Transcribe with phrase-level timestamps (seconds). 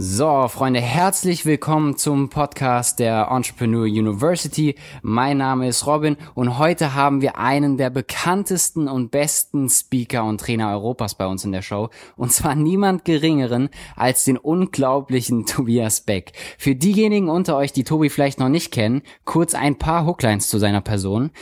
[0.00, 4.76] So, Freunde, herzlich willkommen zum Podcast der Entrepreneur University.
[5.02, 10.40] Mein Name ist Robin und heute haben wir einen der bekanntesten und besten Speaker und
[10.40, 11.88] Trainer Europas bei uns in der Show.
[12.14, 16.30] Und zwar niemand geringeren als den unglaublichen Tobias Beck.
[16.58, 20.58] Für diejenigen unter euch, die Tobi vielleicht noch nicht kennen, kurz ein paar Hooklines zu
[20.60, 21.32] seiner Person.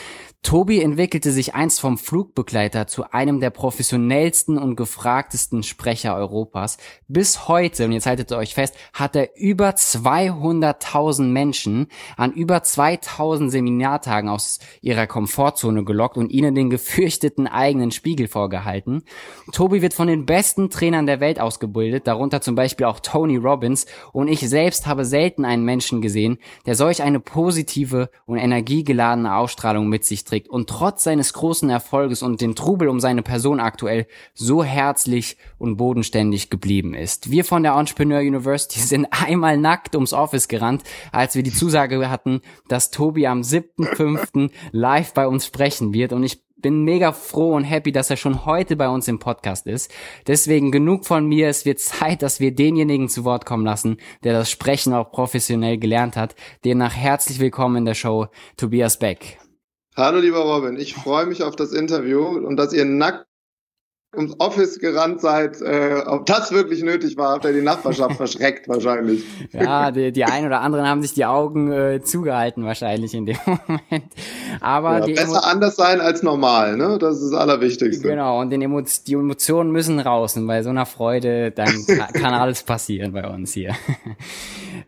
[0.46, 6.78] Tobi entwickelte sich einst vom Flugbegleiter zu einem der professionellsten und gefragtesten Sprecher Europas.
[7.08, 13.50] Bis heute, und jetzt haltet euch fest, hat er über 200.000 Menschen an über 2000
[13.50, 19.02] Seminartagen aus ihrer Komfortzone gelockt und ihnen den gefürchteten eigenen Spiegel vorgehalten.
[19.50, 23.86] Tobi wird von den besten Trainern der Welt ausgebildet, darunter zum Beispiel auch Tony Robbins,
[24.12, 29.88] und ich selbst habe selten einen Menschen gesehen, der solch eine positive und energiegeladene Ausstrahlung
[29.88, 33.60] mit sich trägt trägt und trotz seines großen Erfolges und den Trubel um seine Person
[33.60, 37.30] aktuell so herzlich und bodenständig geblieben ist.
[37.30, 42.10] Wir von der Entrepreneur University sind einmal nackt ums Office gerannt, als wir die Zusage
[42.10, 44.50] hatten, dass Tobi am 7.5.
[44.72, 48.44] live bei uns sprechen wird und ich bin mega froh und happy, dass er schon
[48.46, 49.92] heute bei uns im Podcast ist.
[50.26, 51.48] Deswegen genug von mir.
[51.48, 55.78] Es wird Zeit, dass wir denjenigen zu Wort kommen lassen, der das Sprechen auch professionell
[55.78, 56.34] gelernt hat.
[56.64, 59.38] Demnach herzlich willkommen in der Show, Tobias Beck.
[59.98, 63.25] Hallo lieber Robin, ich freue mich auf das Interview und dass ihr nackt
[64.16, 68.68] ums Office gerannt seid, äh, ob das wirklich nötig war, habt ihr die Nachbarschaft verschreckt
[68.68, 69.24] wahrscheinlich.
[69.52, 73.36] Ja, die, die einen oder anderen haben sich die Augen äh, zugehalten wahrscheinlich in dem
[73.46, 74.12] Moment.
[74.60, 76.98] Aber ja, besser anders sein als normal, ne?
[76.98, 78.08] Das ist das Allerwichtigste.
[78.08, 81.68] Genau, und Emo die Emotionen müssen raus und bei so einer Freude, dann
[82.12, 83.74] kann alles passieren bei uns hier.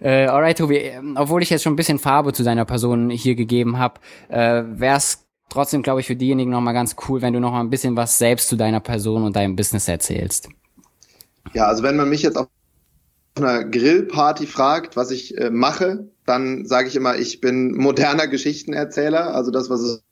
[0.01, 3.35] äh, alright, Tobi, ähm, obwohl ich jetzt schon ein bisschen Farbe zu deiner Person hier
[3.35, 7.41] gegeben habe, äh, wäre es trotzdem, glaube ich, für diejenigen nochmal ganz cool, wenn du
[7.41, 10.49] nochmal ein bisschen was selbst zu deiner Person und deinem Business erzählst.
[11.55, 12.49] Ja, also wenn man mich jetzt auf
[13.37, 19.35] einer Grillparty fragt, was ich äh, mache, dann sage ich immer, ich bin moderner Geschichtenerzähler.
[19.35, 20.03] Also das, was es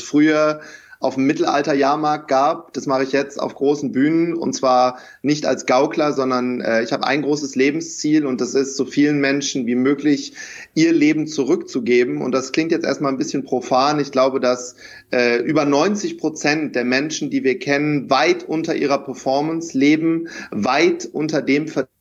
[0.00, 0.60] früher
[1.00, 2.74] auf dem Mittelalter-Jahrmarkt gab.
[2.74, 6.92] Das mache ich jetzt auf großen Bühnen und zwar nicht als Gaukler, sondern äh, ich
[6.92, 10.34] habe ein großes Lebensziel und das ist, so vielen Menschen wie möglich
[10.74, 12.20] ihr Leben zurückzugeben.
[12.20, 13.98] Und das klingt jetzt erstmal ein bisschen profan.
[13.98, 14.76] Ich glaube, dass
[15.10, 21.08] äh, über 90 Prozent der Menschen, die wir kennen, weit unter ihrer Performance leben, weit
[21.10, 21.99] unter dem verdienen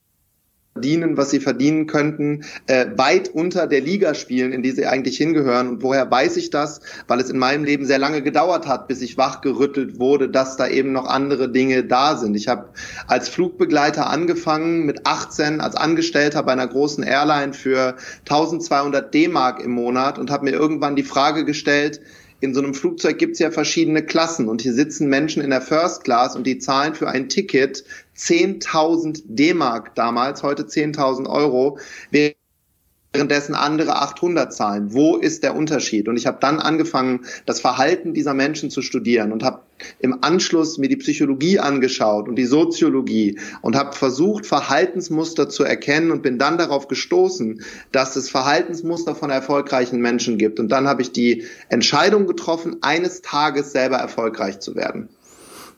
[0.79, 5.17] verdienen, was sie verdienen könnten, äh, weit unter der Liga spielen, in die sie eigentlich
[5.17, 5.67] hingehören.
[5.67, 6.79] Und woher weiß ich das?
[7.05, 10.69] Weil es in meinem Leben sehr lange gedauert hat, bis ich wachgerüttelt wurde, dass da
[10.69, 12.33] eben noch andere Dinge da sind.
[12.35, 12.69] Ich habe
[13.07, 19.71] als Flugbegleiter angefangen mit 18 als Angestellter bei einer großen Airline für 1200 D-Mark im
[19.71, 21.99] Monat und habe mir irgendwann die Frage gestellt,
[22.41, 25.61] in so einem Flugzeug gibt es ja verschiedene Klassen und hier sitzen Menschen in der
[25.61, 27.83] First Class und die zahlen für ein Ticket
[28.19, 31.79] 10.000 D-Mark damals, heute 10.000 Euro,
[32.11, 34.93] währenddessen andere 800 zahlen.
[34.93, 36.09] Wo ist der Unterschied?
[36.09, 39.61] Und ich habe dann angefangen, das Verhalten dieser Menschen zu studieren und habe
[39.99, 46.11] im Anschluss mir die Psychologie angeschaut und die Soziologie und habe versucht, Verhaltensmuster zu erkennen
[46.11, 47.63] und bin dann darauf gestoßen,
[47.93, 50.59] dass es Verhaltensmuster von erfolgreichen Menschen gibt.
[50.59, 55.07] Und dann habe ich die Entscheidung getroffen, eines Tages selber erfolgreich zu werden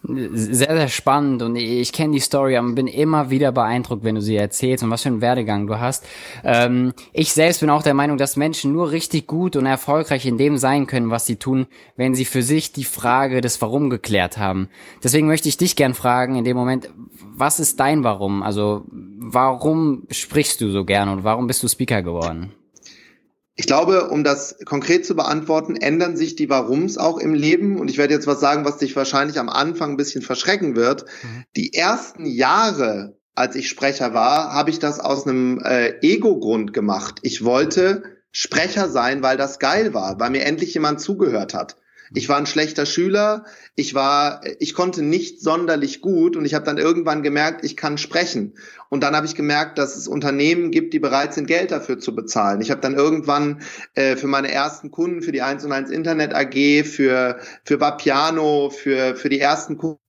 [0.04, 4.22] sehr, sehr spannend und ich kenne die Story, aber bin immer wieder beeindruckt, wenn du
[4.22, 6.06] sie erzählst und was für einen Werdegang du hast.
[6.44, 10.38] Ähm, ich selbst bin auch der Meinung, dass Menschen nur richtig gut und erfolgreich in
[10.38, 11.68] dem sein können, was sie tun,
[11.98, 14.70] wenn sie für sich die Frage des Warum geklärt haben.
[15.04, 16.90] Deswegen möchte ich dich gern fragen in dem Moment,
[17.36, 18.42] was ist dein Warum?
[18.42, 22.54] Also warum sprichst du so gern und warum bist du Speaker geworden?
[23.56, 27.80] Ich glaube, um das konkret zu beantworten, ändern sich die Warums auch im Leben.
[27.80, 31.06] Und ich werde jetzt was sagen, was dich wahrscheinlich am Anfang ein bisschen verschrecken wird.
[31.22, 31.44] Mhm.
[31.56, 37.20] Die ersten Jahre, als ich Sprecher war, habe ich das aus einem äh, Ego-Grund gemacht.
[37.24, 41.76] Ich wollte Sprecher sein, weil das geil war, weil mir endlich jemand zugehört hat.
[42.14, 46.66] Ich war ein schlechter Schüler, ich war, ich konnte nicht sonderlich gut und ich habe
[46.66, 48.56] dann irgendwann gemerkt, ich kann sprechen.
[48.90, 52.14] Und dann habe ich gemerkt, dass es Unternehmen gibt, die bereit sind, Geld dafür zu
[52.14, 52.60] bezahlen.
[52.60, 53.62] Ich habe dann irgendwann
[53.94, 58.70] äh, für meine ersten Kunden, für die 1 und 1 Internet AG, für, für Vapiano,
[58.70, 60.00] für, für die ersten Kunden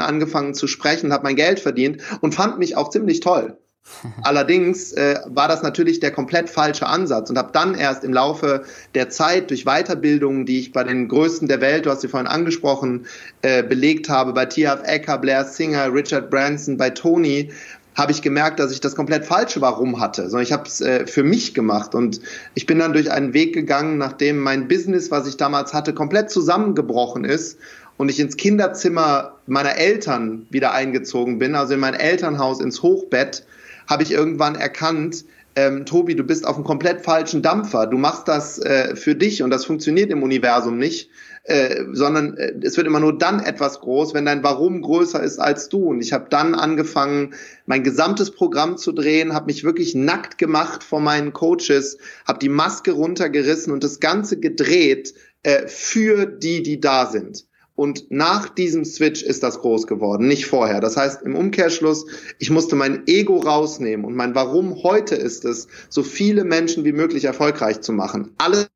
[0.00, 3.58] angefangen zu sprechen, habe mein Geld verdient und fand mich auch ziemlich toll.
[4.22, 8.64] Allerdings äh, war das natürlich der komplett falsche Ansatz und habe dann erst im Laufe
[8.94, 12.26] der Zeit durch Weiterbildungen, die ich bei den Größten der Welt, du hast sie vorhin
[12.26, 13.06] angesprochen,
[13.42, 14.80] äh, belegt habe, bei T.F.
[14.84, 17.50] Ecker, Blair Singer, Richard Branson, bei Tony,
[17.94, 21.04] habe ich gemerkt, dass ich das komplett falsche Warum hatte, sondern ich habe es äh,
[21.06, 22.20] für mich gemacht und
[22.54, 26.30] ich bin dann durch einen Weg gegangen, nachdem mein Business, was ich damals hatte, komplett
[26.30, 27.58] zusammengebrochen ist
[27.96, 33.44] und ich ins Kinderzimmer meiner Eltern wieder eingezogen bin, also in mein Elternhaus ins Hochbett,
[33.88, 35.24] habe ich irgendwann erkannt,
[35.56, 37.88] ähm, Tobi, du bist auf einem komplett falschen Dampfer.
[37.88, 41.10] Du machst das äh, für dich und das funktioniert im Universum nicht,
[41.42, 45.40] äh, sondern äh, es wird immer nur dann etwas groß, wenn dein Warum größer ist
[45.40, 45.86] als du.
[45.86, 47.34] Und ich habe dann angefangen,
[47.66, 52.50] mein gesamtes Programm zu drehen, habe mich wirklich nackt gemacht vor meinen Coaches, habe die
[52.50, 55.12] Maske runtergerissen und das Ganze gedreht
[55.42, 57.47] äh, für die, die da sind.
[57.78, 60.80] Und nach diesem Switch ist das groß geworden, nicht vorher.
[60.80, 62.06] Das heißt, im Umkehrschluss,
[62.40, 66.90] ich musste mein Ego rausnehmen und mein Warum heute ist es, so viele Menschen wie
[66.90, 68.34] möglich erfolgreich zu machen.
[68.36, 68.68] Alles,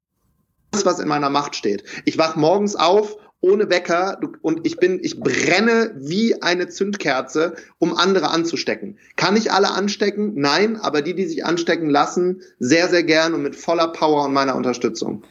[0.85, 1.83] was in meiner Macht steht.
[2.05, 7.97] Ich wach morgens auf ohne Wecker und ich bin, ich brenne wie eine Zündkerze, um
[7.97, 8.99] andere anzustecken.
[9.17, 10.35] Kann ich alle anstecken?
[10.37, 14.33] Nein, aber die, die sich anstecken lassen, sehr, sehr gern und mit voller Power und
[14.33, 15.25] meiner Unterstützung.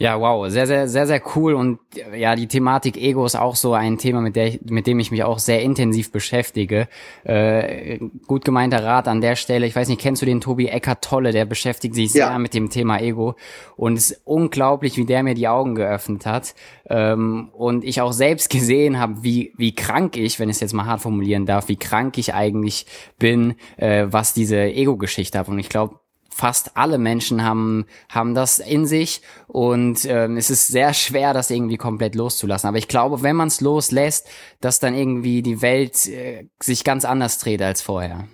[0.00, 1.52] Ja, wow, sehr, sehr, sehr, sehr cool.
[1.52, 1.78] Und
[2.16, 5.24] ja, die Thematik Ego ist auch so ein Thema, mit, der mit dem ich mich
[5.24, 6.88] auch sehr intensiv beschäftige.
[7.22, 9.66] Äh, gut gemeinter Rat an der Stelle.
[9.66, 11.32] Ich weiß nicht, kennst du den Tobi Eckert Tolle?
[11.32, 12.38] Der beschäftigt sich sehr ja.
[12.38, 13.34] mit dem Thema Ego.
[13.76, 16.54] Und es ist unglaublich, wie der mir die Augen geöffnet hat.
[16.88, 20.72] Ähm, und ich auch selbst gesehen habe, wie, wie krank ich, wenn ich es jetzt
[20.72, 22.86] mal hart formulieren darf, wie krank ich eigentlich
[23.18, 25.48] bin, äh, was diese Ego-Geschichte hat.
[25.48, 25.96] Und ich glaube,
[26.40, 31.50] fast alle Menschen haben, haben das in sich und ähm, es ist sehr schwer, das
[31.50, 32.66] irgendwie komplett loszulassen.
[32.66, 34.26] Aber ich glaube, wenn man es loslässt,
[34.60, 38.26] dass dann irgendwie die Welt äh, sich ganz anders dreht als vorher.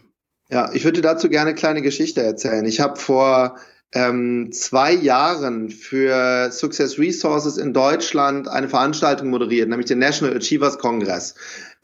[0.48, 2.64] Ja, ich würde dazu gerne eine kleine Geschichte erzählen.
[2.64, 3.56] Ich habe vor
[3.92, 10.78] ähm, zwei Jahren für Success Resources in Deutschland eine Veranstaltung moderiert, nämlich den National Achievers
[10.78, 11.34] Congress.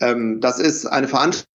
[0.01, 1.52] Ähm, das ist eine Veranstaltung,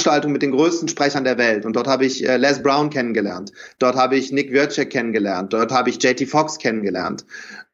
[0.00, 1.64] Veranstaltung mit den größten Sprechern der Welt.
[1.64, 3.52] Und dort habe ich äh, Les Brown kennengelernt.
[3.78, 5.52] Dort habe ich Nick Wierczek kennengelernt.
[5.52, 7.24] Dort habe ich JT Fox kennengelernt.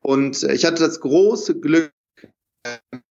[0.00, 1.92] Und äh, ich hatte das große Glück,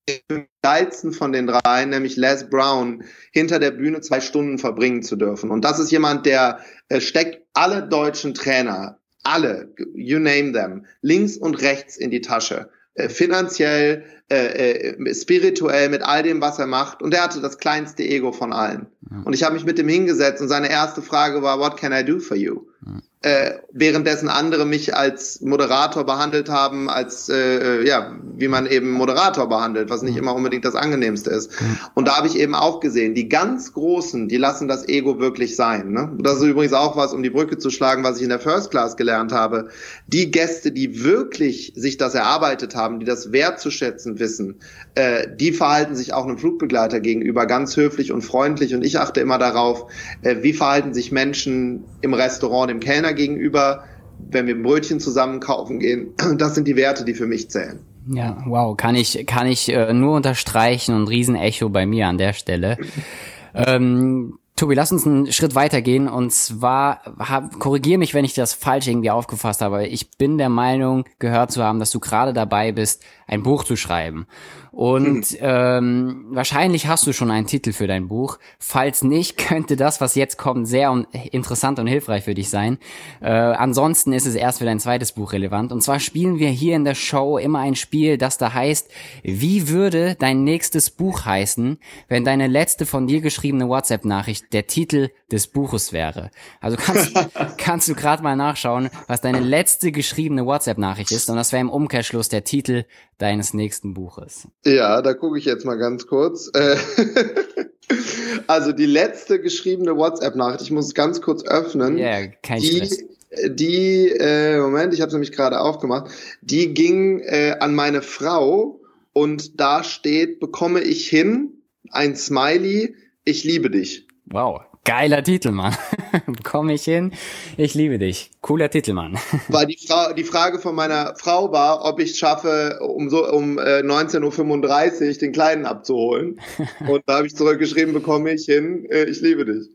[0.07, 5.15] den geilsten von den drei, nämlich Les Brown, hinter der Bühne zwei Stunden verbringen zu
[5.15, 5.49] dürfen.
[5.49, 6.59] Und das ist jemand, der
[6.89, 12.69] äh, steckt alle deutschen Trainer, alle, you name them, links und rechts in die Tasche.
[12.99, 17.01] Äh, finanziell, äh, äh, spirituell, mit all dem, was er macht.
[17.01, 18.87] Und er hatte das kleinste Ego von allen.
[19.09, 19.21] Ja.
[19.23, 22.03] Und ich habe mich mit ihm hingesetzt und seine erste Frage war, what can I
[22.03, 22.61] do for you?
[22.85, 28.91] Ja äh, währenddessen andere mich als Moderator behandelt haben, als äh, ja, wie man eben
[28.91, 31.51] Moderator behandelt, was nicht immer unbedingt das angenehmste ist.
[31.95, 35.57] Und da habe ich eben auch gesehen, die ganz Großen, die lassen das Ego wirklich
[35.57, 35.91] sein.
[35.91, 36.13] Ne?
[36.19, 38.71] Das ist übrigens auch was, um die Brücke zu schlagen, was ich in der First
[38.71, 39.67] Class gelernt habe.
[40.07, 44.61] Die Gäste, die wirklich sich das erarbeitet haben, die das wertzuschätzen wissen,
[44.95, 48.73] äh, die verhalten sich auch einem Flugbegleiter gegenüber ganz höflich und freundlich.
[48.73, 53.13] Und ich achte immer darauf, äh, wie verhalten sich Menschen im Restaurant, im Kellner Kellner
[53.13, 53.83] gegenüber,
[54.29, 56.13] wenn wir ein Brötchen zusammen kaufen gehen.
[56.37, 57.79] Das sind die Werte, die für mich zählen.
[58.11, 62.33] Ja, wow, kann ich, kann ich äh, nur unterstreichen und Riesenecho bei mir an der
[62.33, 62.77] Stelle.
[63.53, 68.53] ähm, Tobi, lass uns einen Schritt weitergehen und zwar hab, korrigier mich, wenn ich das
[68.53, 69.87] falsch irgendwie aufgefasst habe.
[69.87, 73.75] Ich bin der Meinung, gehört zu haben, dass du gerade dabei bist, ein Buch zu
[73.75, 74.25] schreiben.
[74.71, 78.39] Und ähm, wahrscheinlich hast du schon einen Titel für dein Buch.
[78.59, 82.77] Falls nicht, könnte das, was jetzt kommt, sehr interessant und hilfreich für dich sein.
[83.21, 85.71] Äh, ansonsten ist es erst für dein zweites Buch relevant.
[85.71, 88.89] Und zwar spielen wir hier in der Show immer ein Spiel, das da heißt,
[89.23, 95.09] wie würde dein nächstes Buch heißen, wenn deine letzte von dir geschriebene WhatsApp-Nachricht der Titel
[95.31, 96.31] des Buches wäre.
[96.59, 97.13] Also kannst,
[97.57, 101.29] kannst du gerade mal nachschauen, was deine letzte geschriebene WhatsApp-Nachricht ist.
[101.29, 102.85] Und das wäre im Umkehrschluss der Titel
[103.17, 104.47] deines nächsten Buches.
[104.65, 106.49] Ja, da gucke ich jetzt mal ganz kurz.
[106.53, 106.75] Äh,
[108.47, 111.97] also die letzte geschriebene WhatsApp-Nachricht, ich muss es ganz kurz öffnen.
[111.97, 113.03] Ja, yeah, kein die, Stress.
[113.47, 116.11] Die, äh, Moment, ich habe es nämlich gerade aufgemacht.
[116.41, 118.81] Die ging äh, an meine Frau
[119.13, 122.95] und da steht, bekomme ich hin, ein Smiley,
[123.25, 124.07] ich liebe dich.
[124.25, 124.61] Wow.
[124.85, 125.75] Geiler Titel, Mann.
[126.43, 127.13] Komm ich hin?
[127.57, 128.31] Ich liebe dich.
[128.41, 129.17] Cooler Titel, Mann.
[129.47, 133.29] Weil die, Frau, die Frage von meiner Frau war, ob ich es schaffe, um so
[133.29, 136.39] um äh, 19.35 Uhr den Kleinen abzuholen.
[136.87, 139.69] Und da habe ich zurückgeschrieben, bekomme ich hin, äh, ich liebe dich.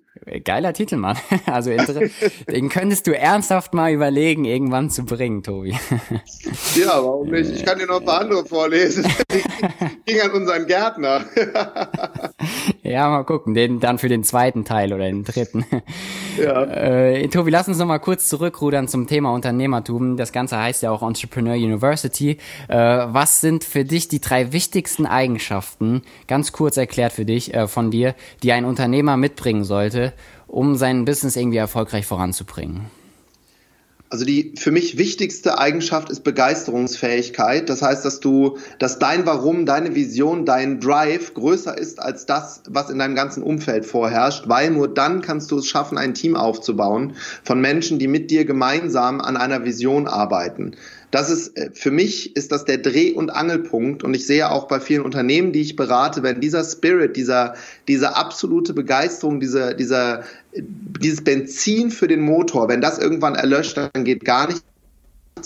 [0.44, 1.16] Geiler Titel, Mann.
[1.46, 1.70] Also
[2.50, 5.76] den könntest du ernsthaft mal überlegen, irgendwann zu bringen, Tobi.
[6.74, 7.50] Ja, warum nicht?
[7.50, 9.06] Ich kann dir noch ein paar andere vorlesen.
[10.06, 11.24] ging an unseren Gärtner.
[12.82, 13.54] Ja, mal gucken.
[13.54, 15.64] Den dann für den zweiten Teil oder den dritten.
[16.36, 16.64] Ja.
[16.64, 20.16] Äh, Tobi, lass uns noch mal kurz zurückrudern zum Thema Unternehmertum.
[20.16, 22.38] Das Ganze heißt ja auch Entrepreneur University.
[22.68, 27.68] Äh, was sind für dich die drei wichtigsten Eigenschaften, ganz kurz erklärt für dich, äh,
[27.68, 30.13] von dir, die ein Unternehmer mitbringen sollte,
[30.54, 32.82] um sein Business irgendwie erfolgreich voranzubringen?
[34.10, 37.68] Also die für mich wichtigste Eigenschaft ist Begeisterungsfähigkeit.
[37.68, 42.62] Das heißt, dass du, dass dein Warum, deine Vision, dein Drive größer ist als das,
[42.68, 46.36] was in deinem ganzen Umfeld vorherrscht, weil nur dann kannst du es schaffen, ein Team
[46.36, 50.76] aufzubauen von Menschen, die mit dir gemeinsam an einer Vision arbeiten
[51.14, 54.02] das ist äh, für mich ist das der Dreh- und Angelpunkt.
[54.02, 57.54] Und ich sehe auch bei vielen Unternehmen, die ich berate, wenn dieser Spirit, dieser
[57.86, 60.24] diese absolute Begeisterung, dieser dieser
[60.56, 64.64] dieses Benzin für den Motor, wenn das irgendwann erlöscht, dann geht gar nichts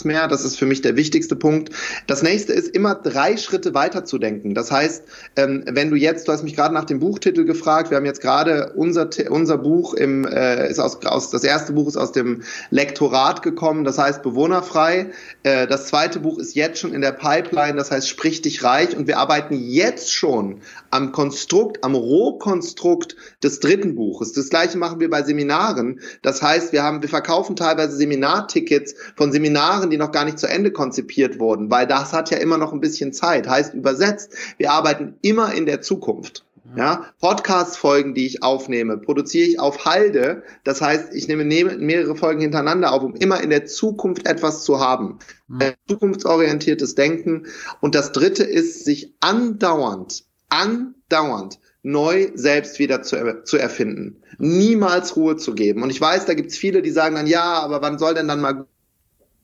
[0.05, 0.29] mehr.
[0.29, 1.71] Das ist für mich der wichtigste Punkt.
[2.07, 4.55] Das nächste ist immer drei Schritte weiter zu denken.
[4.55, 5.05] Das heißt,
[5.37, 8.21] ähm, wenn du jetzt, du hast mich gerade nach dem Buchtitel gefragt, wir haben jetzt
[8.21, 12.43] gerade unser, unser Buch im, äh, ist aus, aus, das erste Buch ist aus dem
[12.71, 15.11] Lektorat gekommen, das heißt bewohnerfrei.
[15.43, 18.97] Äh, das zweite Buch ist jetzt schon in der Pipeline, das heißt sprich dich reich
[18.97, 24.33] und wir arbeiten jetzt schon am Konstrukt, am Rohkonstrukt des dritten Buches.
[24.33, 26.01] Das gleiche machen wir bei Seminaren.
[26.23, 30.47] Das heißt, wir haben, wir verkaufen teilweise Seminartickets von Seminaren, die noch gar nicht zu
[30.47, 33.49] Ende konzipiert wurden, weil das hat ja immer noch ein bisschen Zeit.
[33.49, 36.45] Heißt übersetzt, wir arbeiten immer in der Zukunft.
[36.77, 40.43] Ja, Podcast-Folgen, die ich aufnehme, produziere ich auf Halde.
[40.65, 44.79] Das heißt, ich nehme mehrere Folgen hintereinander auf, um immer in der Zukunft etwas zu
[44.79, 45.19] haben.
[45.49, 45.73] Mhm.
[45.89, 47.47] Zukunftsorientiertes Denken.
[47.81, 54.23] Und das dritte ist, sich andauernd andauernd neu selbst wieder zu, zu erfinden.
[54.39, 55.83] Niemals Ruhe zu geben.
[55.83, 58.41] Und ich weiß, da gibt's viele, die sagen dann, ja, aber wann soll denn dann
[58.41, 58.67] mal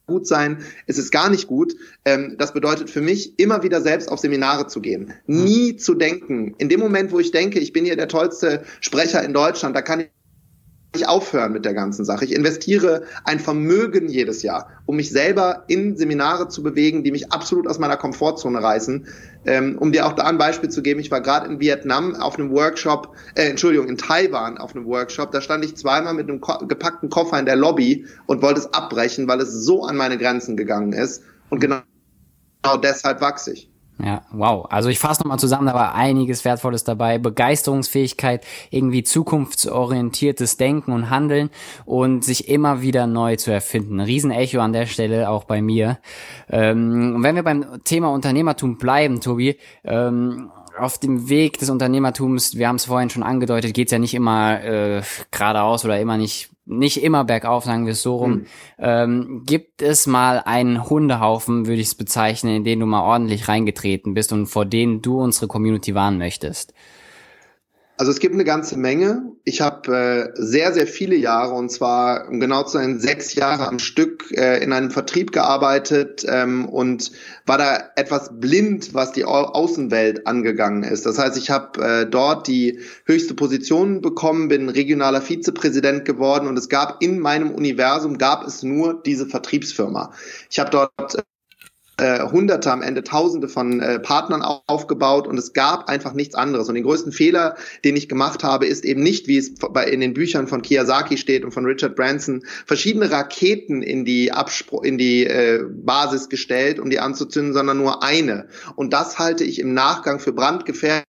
[0.07, 0.59] gut sein?
[0.87, 1.75] Es ist gar nicht gut.
[2.05, 5.13] Ähm, das bedeutet für mich, immer wieder selbst auf Seminare zu gehen.
[5.27, 6.55] Nie zu denken.
[6.59, 9.83] In dem Moment, wo ich denke, ich bin hier der tollste Sprecher in Deutschland, da
[9.83, 10.09] kann ich
[10.95, 12.25] nicht aufhören mit der ganzen Sache.
[12.25, 17.33] Ich investiere ein Vermögen jedes Jahr, um mich selber in Seminare zu bewegen, die mich
[17.33, 19.07] absolut aus meiner Komfortzone reißen.
[19.47, 22.39] Ähm, um dir auch da ein Beispiel zu geben, ich war gerade in Vietnam auf
[22.39, 26.41] einem Workshop, äh, Entschuldigung, in Taiwan auf einem Workshop, da stand ich zweimal mit einem
[26.41, 30.17] ko gepackten Koffer in der Lobby und wollte es abbrechen, weil es so an meine
[30.17, 31.23] Grenzen gegangen ist.
[31.51, 31.81] Und genau,
[32.63, 33.74] genau deshalb wachse ich.
[34.03, 34.67] Ja, wow.
[34.71, 37.19] Also ich fasse nochmal zusammen, da war einiges Wertvolles dabei.
[37.19, 41.51] Begeisterungsfähigkeit, irgendwie zukunftsorientiertes Denken und Handeln
[41.85, 44.01] und sich immer wieder neu zu erfinden.
[44.01, 45.99] Riesenecho an der Stelle auch bei mir.
[46.51, 52.67] Ähm, wenn wir beim Thema Unternehmertum bleiben, Tobi, ähm, auf dem Weg des Unternehmertums, wir
[52.67, 57.03] haben es vorhin schon angedeutet, geht's ja nicht immer äh, geradeaus oder immer nicht nicht
[57.03, 58.31] immer bergauf, sagen wir es so rum.
[58.31, 58.47] Mhm.
[58.79, 63.49] Ähm, gibt es mal einen Hundehaufen, würde ich es bezeichnen, in den du mal ordentlich
[63.49, 66.73] reingetreten bist und vor denen du unsere Community warnen möchtest?
[68.05, 69.33] Also es gibt eine ganze Menge.
[69.45, 73.67] Ich habe äh, sehr, sehr viele Jahre, und zwar um genau zu sein, sechs Jahre
[73.67, 77.13] am Stück äh, in einem Vertrieb gearbeitet ähm, und
[77.47, 81.07] war da etwas blind, was die Au Außenwelt angegangen ist.
[81.07, 86.59] Das heißt, ich habe äh, dort die höchste Position bekommen, bin regionaler Vizepräsident geworden und
[86.59, 90.13] es gab in meinem Universum, gab es nur diese Vertriebsfirma.
[90.51, 91.25] Ich habe dort
[91.97, 96.69] äh, Hunderte, am Ende Tausende von äh, Partnern aufgebaut und es gab einfach nichts anderes.
[96.69, 100.01] Und den größten Fehler, den ich gemacht habe, ist eben nicht, wie es bei, in
[100.01, 104.99] den Büchern von Kiyosaki steht und von Richard Branson, verschiedene Raketen in die Abspr in
[104.99, 108.49] die äh, Basis gestellt, um die anzuzünden, sondern nur eine.
[108.77, 111.05] Und das halte ich im Nachgang für brandgefährlich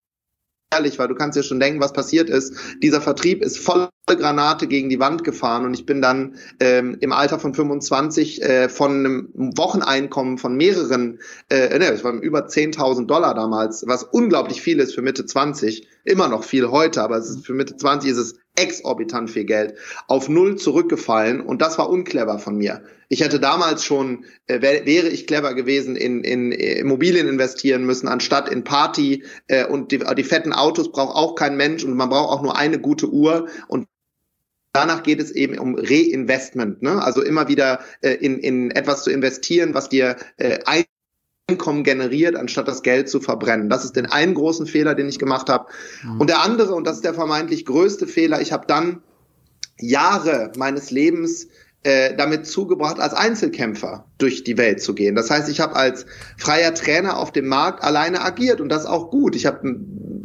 [0.73, 2.55] ehrlich, weil du kannst ja schon denken, was passiert ist.
[2.83, 7.13] Dieser Vertrieb ist volle Granate gegen die Wand gefahren und ich bin dann ähm, im
[7.13, 13.07] Alter von 25 äh, von einem Wocheneinkommen von mehreren, äh, ne, es waren über 10.000
[13.07, 17.55] Dollar damals, was unglaublich viel ist für Mitte 20, immer noch viel heute, aber für
[17.55, 19.75] Mitte 20 ist es exorbitant viel Geld,
[20.09, 22.83] auf null zurückgefallen und das war unclever von mir.
[23.09, 28.09] Ich hätte damals schon, äh, wär, wäre ich clever gewesen, in, in Immobilien investieren müssen,
[28.09, 32.11] anstatt in Party äh, und die, die fetten Autos braucht auch kein Mensch und man
[32.11, 33.87] braucht auch nur eine gute Uhr und
[34.75, 37.03] Danach geht es eben um Reinvestment, ne?
[37.03, 40.61] also immer wieder äh, in, in etwas zu investieren, was dir äh,
[41.53, 43.69] Einkommen generiert, anstatt das Geld zu verbrennen.
[43.69, 45.67] Das ist den einen großen Fehler, den ich gemacht habe.
[46.03, 46.21] Mhm.
[46.21, 49.03] Und der andere, und das ist der vermeintlich größte Fehler, ich habe dann
[49.79, 51.49] Jahre meines Lebens
[51.83, 55.17] äh, damit zugebracht, als Einzelkämpfer durch die Welt zu gehen.
[55.17, 56.07] Das heißt, ich habe als
[56.37, 59.35] freier Trainer auf dem Markt alleine agiert und das auch gut.
[59.35, 59.77] Ich habe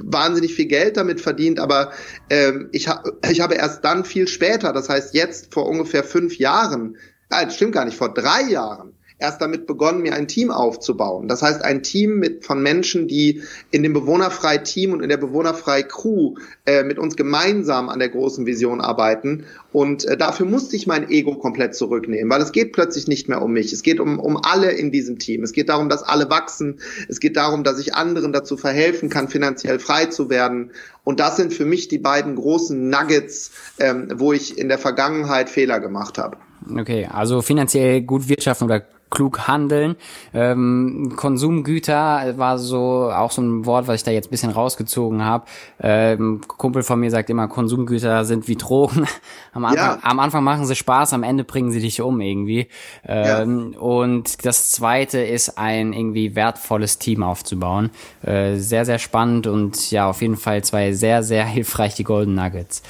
[0.03, 1.91] wahnsinnig viel Geld damit verdient, aber
[2.29, 6.37] ähm, ich, ha ich habe erst dann viel später, das heißt jetzt vor ungefähr fünf
[6.37, 6.95] Jahren,
[7.29, 11.27] nein, stimmt gar nicht, vor drei Jahren, erst damit begonnen, mir ein Team aufzubauen.
[11.27, 16.35] Das heißt, ein Team mit, von Menschen, die in dem Bewohnerfrei-Team und in der Bewohnerfrei-Crew
[16.65, 19.45] äh, mit uns gemeinsam an der großen Vision arbeiten.
[19.73, 23.41] Und äh, dafür musste ich mein Ego komplett zurücknehmen, weil es geht plötzlich nicht mehr
[23.41, 23.73] um mich.
[23.73, 25.43] Es geht um, um alle in diesem Team.
[25.43, 26.79] Es geht darum, dass alle wachsen.
[27.07, 30.71] Es geht darum, dass ich anderen dazu verhelfen kann, finanziell frei zu werden.
[31.03, 35.49] Und das sind für mich die beiden großen Nuggets, ähm, wo ich in der Vergangenheit
[35.49, 36.37] Fehler gemacht habe.
[36.77, 39.95] Okay, also finanziell gut wirtschaften oder klug handeln.
[40.33, 45.45] Ähm, Konsumgüter war so auch so ein Wort, was ich da jetzt bisschen rausgezogen habe.
[45.81, 49.07] Ähm, Kumpel von mir sagt immer, Konsumgüter sind wie Drogen.
[49.53, 49.99] Am Anfang, ja.
[50.03, 52.67] am Anfang machen sie Spaß, am Ende bringen sie dich um irgendwie.
[53.05, 53.79] Ähm, ja.
[53.79, 57.89] Und das Zweite ist ein irgendwie wertvolles Team aufzubauen.
[58.21, 62.35] Äh, sehr, sehr spannend und ja, auf jeden Fall zwei sehr, sehr hilfreich die Golden
[62.35, 62.83] Nuggets.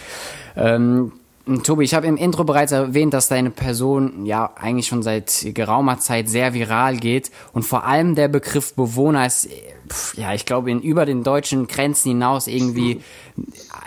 [0.57, 1.13] Ähm,
[1.63, 5.97] Tobi, ich habe im Intro bereits erwähnt, dass deine Person ja eigentlich schon seit geraumer
[5.97, 7.31] Zeit sehr viral geht.
[7.53, 9.47] Und vor allem der Begriff Bewohner ist,
[10.15, 13.01] ja, ich glaube, in über den deutschen Grenzen hinaus irgendwie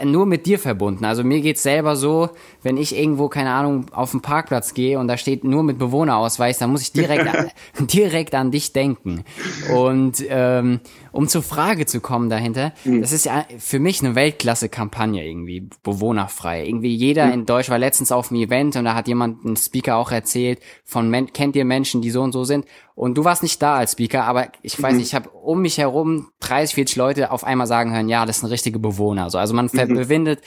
[0.04, 1.04] nur mit dir verbunden.
[1.04, 2.30] Also mir geht's selber so,
[2.62, 6.58] wenn ich irgendwo, keine Ahnung, auf den Parkplatz gehe und da steht nur mit Bewohnerausweis,
[6.58, 7.50] dann muss ich direkt, an,
[7.86, 9.24] direkt an dich denken.
[9.74, 10.80] Und ähm,
[11.12, 13.00] um zur Frage zu kommen dahinter, mhm.
[13.00, 16.66] das ist ja für mich eine Weltklasse-Kampagne irgendwie, bewohnerfrei.
[16.66, 17.32] Irgendwie jeder mhm.
[17.32, 20.60] in Deutsch war letztens auf einem Event und da hat jemand, ein Speaker auch erzählt,
[20.84, 22.64] von kennt ihr Menschen, die so und so sind.
[23.00, 25.78] Und du warst nicht da als Speaker, aber ich weiß nicht, ich habe um mich
[25.78, 29.24] herum 30, 40 Leute auf einmal sagen hören, ja, das sind richtige Bewohner.
[29.24, 29.94] Also, also man mhm.
[29.96, 30.42] verwendet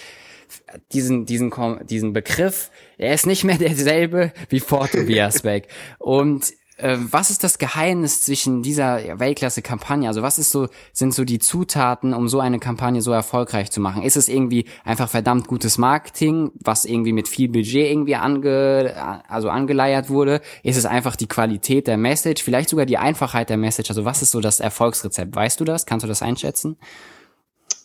[0.91, 1.51] diesen, diesen,
[1.87, 2.69] diesen Begriff,
[2.99, 5.67] er ist nicht mehr derselbe wie vor Tobias Beck.
[5.97, 10.07] Und äh, was ist das Geheimnis zwischen dieser Weltklasse-Kampagne?
[10.07, 13.79] Also was ist so, sind so die Zutaten, um so eine Kampagne so erfolgreich zu
[13.79, 14.03] machen?
[14.03, 19.49] Ist es irgendwie einfach verdammt gutes Marketing, was irgendwie mit viel Budget irgendwie ange, also
[19.49, 20.41] angeleiert wurde?
[20.61, 22.43] Ist es einfach die Qualität der Message?
[22.43, 23.89] Vielleicht sogar die Einfachheit der Message?
[23.89, 25.33] Also was ist so das Erfolgsrezept?
[25.33, 25.85] Weißt du das?
[25.85, 26.75] Kannst du das einschätzen?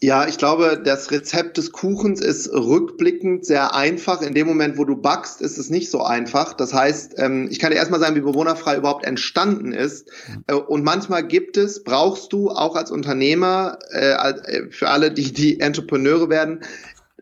[0.00, 4.22] Ja, ich glaube, das Rezept des Kuchens ist rückblickend sehr einfach.
[4.22, 6.52] In dem Moment, wo du backst, ist es nicht so einfach.
[6.52, 10.08] Das heißt, ähm, ich kann dir erstmal sagen, wie bewohnerfrei überhaupt entstanden ist.
[10.46, 15.32] Äh, und manchmal gibt es, brauchst du auch als Unternehmer, äh, äh, für alle, die,
[15.32, 16.60] die Entrepreneure werden,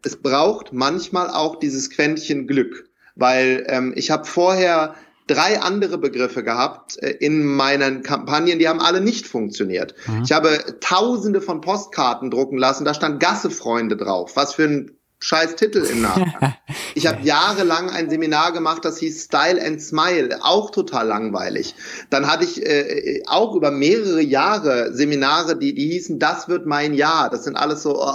[0.02, 2.90] es braucht manchmal auch dieses Quäntchen Glück.
[3.14, 4.94] Weil ähm, ich habe vorher
[5.26, 9.94] drei andere Begriffe gehabt äh, in meinen Kampagnen, die haben alle nicht funktioniert.
[10.06, 10.22] Mhm.
[10.24, 14.36] Ich habe tausende von Postkarten drucken lassen, da stand Gassefreunde drauf.
[14.36, 16.32] Was für ein scheiß Titel im Namen.
[16.94, 21.74] Ich habe jahrelang ein Seminar gemacht, das hieß Style and Smile, auch total langweilig.
[22.08, 26.94] Dann hatte ich äh, auch über mehrere Jahre Seminare, die, die hießen Das wird mein
[26.94, 27.28] Jahr.
[27.28, 28.14] Das sind alles so oh,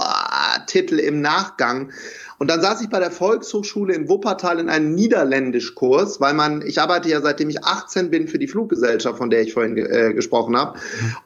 [0.66, 1.92] Titel im Nachgang.
[2.42, 6.80] Und dann saß ich bei der Volkshochschule in Wuppertal in einem Niederländischkurs, weil man, ich
[6.80, 10.56] arbeite ja seitdem ich 18 bin für die Fluggesellschaft, von der ich vorhin äh, gesprochen
[10.56, 10.76] habe.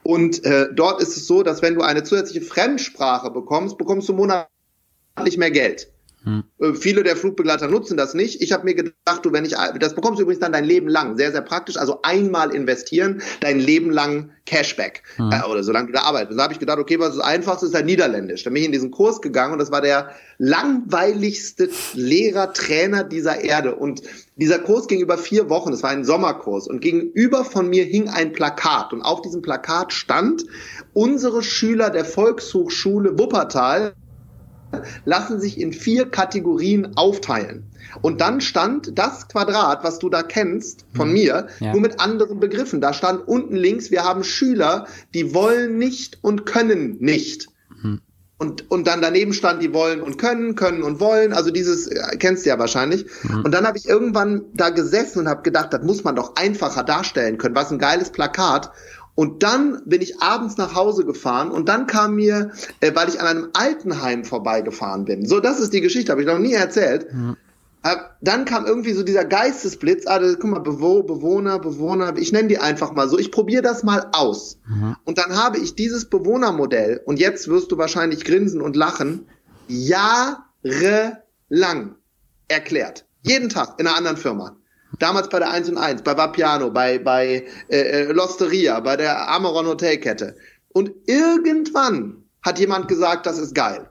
[0.03, 4.13] Und äh, dort ist es so, dass wenn du eine zusätzliche Fremdsprache bekommst, bekommst du
[4.13, 5.91] monatlich mehr Geld.
[6.27, 6.43] Hm.
[6.59, 8.43] Äh, viele der Flugbegleiter nutzen das nicht.
[8.43, 11.17] Ich habe mir gedacht, du, wenn ich, das bekommst du übrigens dann dein Leben lang,
[11.17, 11.77] sehr, sehr praktisch.
[11.77, 15.31] Also einmal investieren, dein Leben lang Cashback hm.
[15.31, 16.37] äh, oder solange du da arbeitest.
[16.37, 18.43] Da habe ich gedacht, okay, was ist das Einfachste, ist halt Niederländisch.
[18.43, 23.43] Dann bin ich in diesen Kurs gegangen und das war der langweiligste Lehrer, Trainer dieser
[23.43, 23.77] Erde.
[23.77, 24.03] Und
[24.35, 25.73] dieser Kurs ging über vier Wochen.
[25.73, 29.93] Es war ein Sommerkurs und gegenüber von mir hing ein Plakat und auf diesem Plakat
[29.93, 30.45] stand
[30.93, 33.95] unsere Schüler der Volkshochschule Wuppertal
[35.05, 37.65] lassen sich in vier Kategorien aufteilen.
[38.03, 41.15] Und dann stand das Quadrat, was du da kennst von mhm.
[41.15, 41.73] mir, ja.
[41.73, 42.81] nur mit anderen Begriffen.
[42.81, 47.49] Da stand unten links, wir haben Schüler, die wollen nicht und können nicht.
[47.83, 48.01] Mhm.
[48.39, 51.33] Und, und dann daneben stand, die wollen und können, können und wollen.
[51.33, 53.07] Also dieses äh, kennst du ja wahrscheinlich.
[53.23, 53.45] Mhm.
[53.45, 56.83] Und dann habe ich irgendwann da gesessen und habe gedacht, das muss man doch einfacher
[56.83, 57.55] darstellen können.
[57.55, 58.73] Was ein geiles Plakat.
[59.17, 63.19] Und dann bin ich abends nach Hause gefahren und dann kam mir, äh, weil ich
[63.19, 65.27] an einem Altenheim vorbeigefahren bin.
[65.27, 67.13] So, das ist die Geschichte, habe ich noch nie erzählt.
[67.13, 67.37] Mhm.
[67.83, 72.49] Äh, dann kam irgendwie so dieser Geistesblitz, ah, guck mal, Bewo Bewohner, Bewohner, ich nenne
[72.49, 74.59] die einfach mal so, ich probiere das mal aus.
[74.69, 74.97] Mhm.
[75.05, 79.29] Und dann habe ich dieses Bewohnermodell, und jetzt wirst du wahrscheinlich grinsen und lachen,
[79.67, 80.35] jahrelang
[82.49, 83.07] erklärt.
[83.23, 84.57] Jeden Tag in einer anderen Firma.
[84.99, 89.29] Damals bei der 1 und 1, bei Vapiano, bei, bei äh, äh, Losteria, bei der
[89.29, 90.37] Amaron Hotelkette.
[90.73, 93.89] Und irgendwann hat jemand gesagt, das ist geil.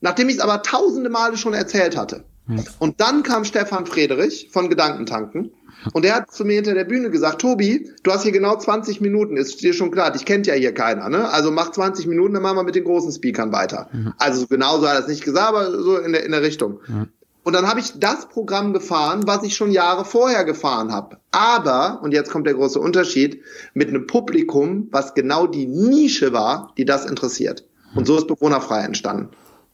[0.00, 2.24] Nachdem ich es aber tausende Male schon erzählt hatte.
[2.46, 2.64] Hm.
[2.78, 5.52] Und dann kam Stefan Friedrich von Gedankentanken
[5.92, 9.00] und der hat zu mir hinter der Bühne gesagt, Tobi, du hast hier genau 20
[9.00, 11.28] Minuten, ist dir schon klar, dich kennt ja hier keiner, ne?
[11.30, 13.88] Also mach 20 Minuten, dann machen wir mit den großen Speakern weiter.
[13.92, 14.12] Mhm.
[14.18, 16.80] Also genauso hat er es nicht gesagt, aber so in der, in der Richtung.
[16.86, 17.08] Mhm.
[17.48, 21.16] Und dann habe ich das Programm gefahren, was ich schon Jahre vorher gefahren habe.
[21.30, 23.40] Aber, und jetzt kommt der große Unterschied,
[23.72, 27.64] mit einem Publikum, was genau die Nische war, die das interessiert.
[27.94, 29.30] Und so ist bewohnerfrei entstanden.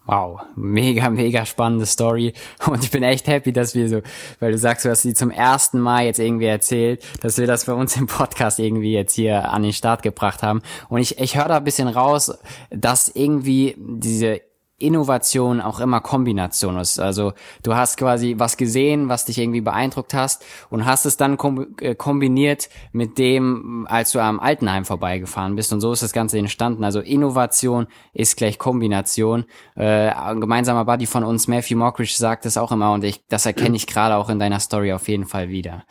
[0.07, 2.35] Wow, mega, mega spannende Story.
[2.65, 4.03] Und ich bin echt happy, dass wir so,
[4.39, 7.65] weil du sagst, du hast sie zum ersten Mal jetzt irgendwie erzählt, dass wir das
[7.65, 10.63] bei uns im Podcast irgendwie jetzt hier an den Start gebracht haben.
[10.89, 12.39] Und ich, ich höre da ein bisschen raus,
[12.71, 14.43] dass irgendwie diese
[14.79, 16.99] Innovation auch immer Kombination ist.
[16.99, 17.33] Also
[17.63, 21.39] du hast quasi was gesehen, was dich irgendwie beeindruckt hast und hast es dann
[21.81, 26.39] äh, kombiniert mit dem, als du am Altenheim vorbeigefahren bist und so ist das Ganze
[26.39, 26.83] entstanden.
[26.83, 29.45] Also Innovation ist gleich Kombination.
[29.77, 33.47] Äh, ein gemeinsamer Buddy von uns, Matthew Mockridge, sagt das auch immer und ich, das
[33.47, 35.85] erkenne ich gerade auch in deiner Story auf jeden Fall wieder.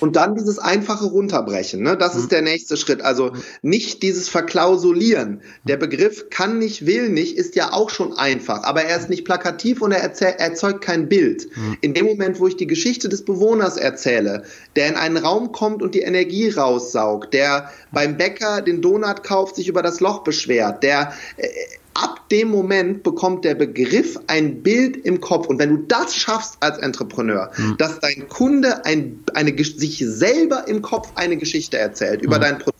[0.00, 1.98] Und dann dieses einfache Runterbrechen, ne?
[1.98, 2.30] das ist mhm.
[2.30, 3.02] der nächste Schritt.
[3.02, 5.42] Also nicht dieses Verklausulieren.
[5.64, 9.24] Der Begriff kann nicht, will nicht, ist ja auch schon einfach, aber er ist nicht
[9.24, 11.48] plakativ und er erzeugt kein Bild.
[11.56, 11.76] Mhm.
[11.80, 14.44] In dem Moment, wo ich die Geschichte des Bewohners erzähle,
[14.76, 19.56] der in einen Raum kommt und die Energie raussaugt, der beim Bäcker den Donut kauft,
[19.56, 21.48] sich über das Loch beschwert, der äh,
[21.94, 25.48] ab dem Moment bekommt der Begriff ein Bild im Kopf.
[25.48, 27.76] Und wenn du das schaffst als Entrepreneur, mhm.
[27.78, 32.42] dass dein Kunde ein, eine, sich selber im Kopf eine Geschichte erzählt über mhm.
[32.42, 32.78] dein Produkt,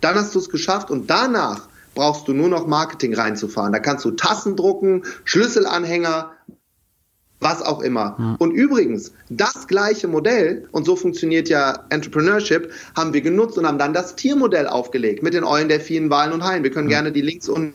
[0.00, 3.72] dann hast du es geschafft und danach brauchst du nur noch Marketing reinzufahren.
[3.72, 6.30] Da kannst du Tassen drucken, Schlüsselanhänger,
[7.40, 8.16] was auch immer.
[8.16, 8.36] Hm.
[8.38, 13.78] Und übrigens, das gleiche Modell, und so funktioniert ja Entrepreneurship, haben wir genutzt und haben
[13.78, 16.62] dann das Tiermodell aufgelegt mit den Eulen, Delfinen, Walen und Haien.
[16.62, 16.92] Wir können hm.
[16.92, 17.74] gerne die Links unten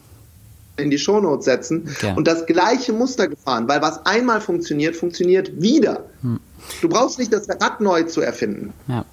[0.78, 2.14] in die Shownotes setzen okay.
[2.16, 6.06] und das gleiche Muster gefahren, weil was einmal funktioniert, funktioniert wieder.
[6.22, 6.40] Hm.
[6.82, 8.74] Du brauchst nicht das Rad neu zu erfinden.
[8.88, 9.06] Ja.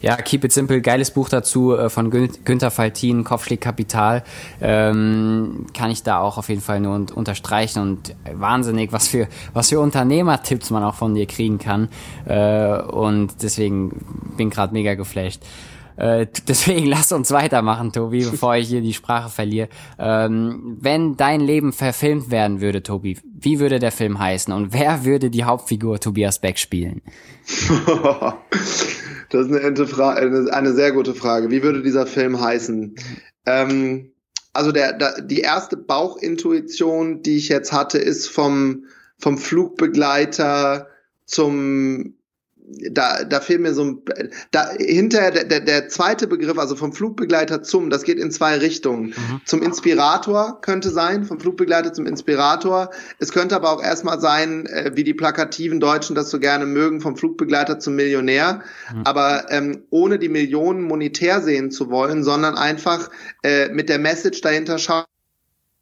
[0.00, 4.22] Ja, Keep It Simple, geiles Buch dazu äh, von Gün Günther Faltin, Kopfschläg Kapital.
[4.60, 9.26] Ähm, kann ich da auch auf jeden Fall nur un unterstreichen und wahnsinnig, was für,
[9.54, 11.88] was für Unternehmertipps man auch von dir kriegen kann.
[12.26, 13.90] Äh, und deswegen
[14.36, 15.42] bin gerade mega geflasht.
[15.98, 19.68] Äh, deswegen lass uns weitermachen, Tobi, bevor ich hier die Sprache verliere.
[19.98, 25.04] Ähm, wenn dein Leben verfilmt werden würde, Tobi, wie würde der Film heißen und wer
[25.04, 27.02] würde die Hauptfigur Tobias Beck spielen?
[29.30, 31.50] Das ist eine, eine, sehr gute Frage.
[31.50, 32.94] Wie würde dieser Film heißen?
[33.44, 34.12] Ähm,
[34.54, 38.86] also der, der, die erste Bauchintuition, die ich jetzt hatte, ist vom,
[39.18, 40.88] vom Flugbegleiter
[41.26, 42.14] zum
[42.90, 44.02] da, da fehlt mir so ein,
[44.50, 48.56] da, hinterher der, der, der zweite Begriff, also vom Flugbegleiter zum, das geht in zwei
[48.58, 49.06] Richtungen.
[49.06, 49.40] Mhm.
[49.44, 52.90] Zum Inspirator könnte sein, vom Flugbegleiter zum Inspirator.
[53.18, 57.00] Es könnte aber auch erstmal sein, äh, wie die plakativen Deutschen das so gerne mögen,
[57.00, 58.62] vom Flugbegleiter zum Millionär.
[58.92, 59.02] Mhm.
[59.04, 63.10] Aber ähm, ohne die Millionen monetär sehen zu wollen, sondern einfach
[63.42, 65.04] äh, mit der Message dahinter schauen,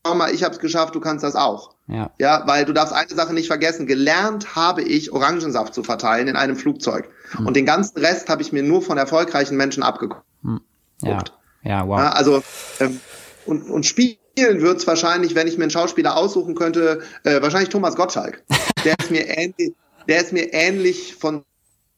[0.07, 1.76] schau mal, ich habe es geschafft, du kannst das auch.
[1.89, 2.11] Ja.
[2.19, 3.87] ja, weil du darfst eine Sache nicht vergessen.
[3.87, 7.09] Gelernt habe ich, Orangensaft zu verteilen in einem Flugzeug.
[7.31, 7.47] Hm.
[7.47, 10.25] Und den ganzen Rest habe ich mir nur von erfolgreichen Menschen abgeguckt.
[10.43, 10.61] Hm.
[11.03, 11.23] Ja.
[11.63, 11.99] ja, wow.
[11.99, 12.43] Ja, also,
[12.81, 13.01] ähm,
[13.45, 17.95] und, und spielen wird's wahrscheinlich, wenn ich mir einen Schauspieler aussuchen könnte, äh, wahrscheinlich Thomas
[17.95, 18.43] Gottschalk.
[18.85, 19.73] Der ist mir ähnlich,
[20.09, 21.45] der ist mir ähnlich von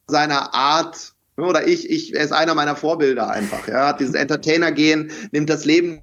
[0.06, 3.68] seiner Art, oder ich, ich, er ist einer meiner Vorbilder einfach.
[3.68, 6.00] Ja, hat dieses Entertainer-Gehen, nimmt das Leben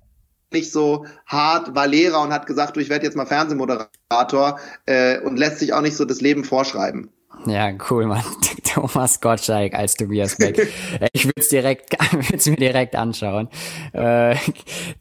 [0.51, 5.19] nicht so hart, war Lehrer und hat gesagt, du, ich werde jetzt mal Fernsehmoderator äh,
[5.19, 7.09] und lässt sich auch nicht so das Leben vorschreiben.
[7.45, 8.23] Ja, cool, Mann.
[8.63, 10.67] Thomas Gottschalk als Tobias Beck.
[11.13, 11.95] ich würde es direkt,
[12.47, 13.49] mir direkt anschauen.
[13.93, 14.35] Äh,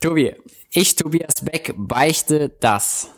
[0.01, 0.35] Tobi,
[0.71, 3.11] ich, Tobias Beck, beichte das.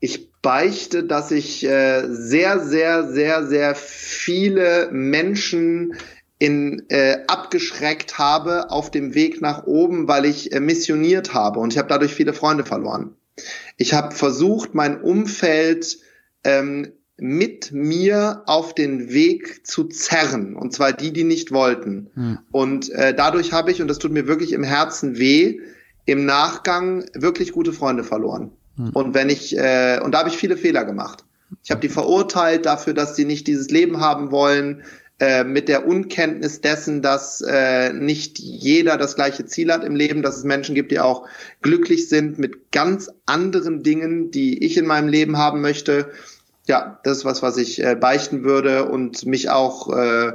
[0.00, 5.94] Ich beichte, dass ich äh, sehr, sehr, sehr, sehr viele Menschen
[6.38, 11.72] in, äh, abgeschreckt habe auf dem Weg nach oben, weil ich äh, missioniert habe und
[11.72, 13.16] ich habe dadurch viele Freunde verloren.
[13.76, 15.98] Ich habe versucht, mein Umfeld
[16.44, 22.10] ähm, mit mir auf den Weg zu zerren, und zwar die, die nicht wollten.
[22.14, 22.38] Hm.
[22.52, 25.60] Und äh, dadurch habe ich, und das tut mir wirklich im Herzen weh,
[26.06, 28.52] im Nachgang wirklich gute Freunde verloren.
[28.76, 28.90] Hm.
[28.90, 31.24] Und wenn ich, äh, und da habe ich viele Fehler gemacht.
[31.64, 34.82] Ich habe die verurteilt dafür, dass sie nicht dieses Leben haben wollen,
[35.20, 40.22] äh, mit der Unkenntnis dessen, dass äh, nicht jeder das gleiche Ziel hat im Leben,
[40.22, 41.26] dass es Menschen gibt, die auch
[41.60, 46.10] glücklich sind mit ganz anderen Dingen, die ich in meinem Leben haben möchte.
[46.68, 50.34] Ja, das ist was, was ich äh, beichten würde und mich auch, äh, äh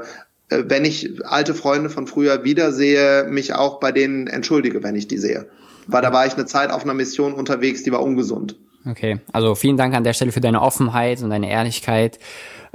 [0.49, 5.17] wenn ich alte Freunde von früher wiedersehe, mich auch bei denen entschuldige, wenn ich die
[5.17, 5.47] sehe.
[5.87, 8.57] Weil da war ich eine Zeit auf einer Mission unterwegs, die war ungesund.
[8.85, 12.19] Okay, also vielen Dank an der Stelle für deine Offenheit und deine Ehrlichkeit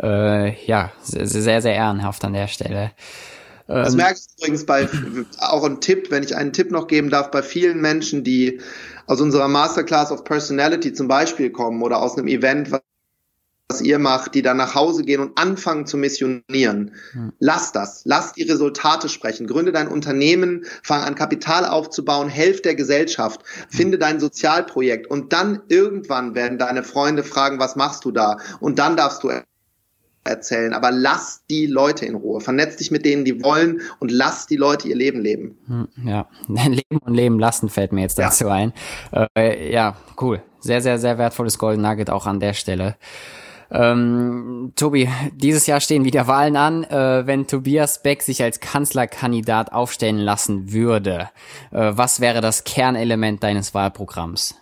[0.02, 2.92] äh, ja, sehr, sehr ehrenhaft an der Stelle.
[3.68, 4.88] Das ähm, merkst du übrigens bei,
[5.40, 8.60] auch ein Tipp, wenn ich einen Tipp noch geben darf, bei vielen Menschen, die
[9.06, 14.34] aus unserer Masterclass of Personality zum Beispiel kommen oder aus einem Event, was ihr macht,
[14.34, 16.94] die dann nach Hause gehen und anfangen zu missionieren.
[17.12, 17.32] Hm.
[17.38, 18.02] Lass das.
[18.06, 19.46] Lass die Resultate sprechen.
[19.46, 25.60] Gründe dein Unternehmen, fang an Kapital aufzubauen, helf der Gesellschaft, finde dein Sozialprojekt und dann
[25.68, 28.38] irgendwann werden deine Freunde fragen, was machst du da?
[28.60, 29.30] Und dann darfst du
[30.24, 32.40] erzählen, aber lass die Leute in Ruhe.
[32.40, 35.58] Vernetz dich mit denen, die wollen und lass die Leute ihr Leben leben.
[35.66, 38.52] Hm, ja, Leben und Leben lassen fällt mir jetzt dazu ja.
[38.52, 38.72] ein.
[39.36, 40.42] Äh, ja, cool.
[40.60, 42.96] Sehr, sehr, sehr wertvolles Golden Nugget auch an der Stelle.
[43.70, 46.84] Ähm, Tobi, dieses Jahr stehen wieder Wahlen an.
[46.84, 51.28] Äh, wenn Tobias Beck sich als Kanzlerkandidat aufstellen lassen würde,
[51.70, 54.56] äh, was wäre das Kernelement deines Wahlprogramms?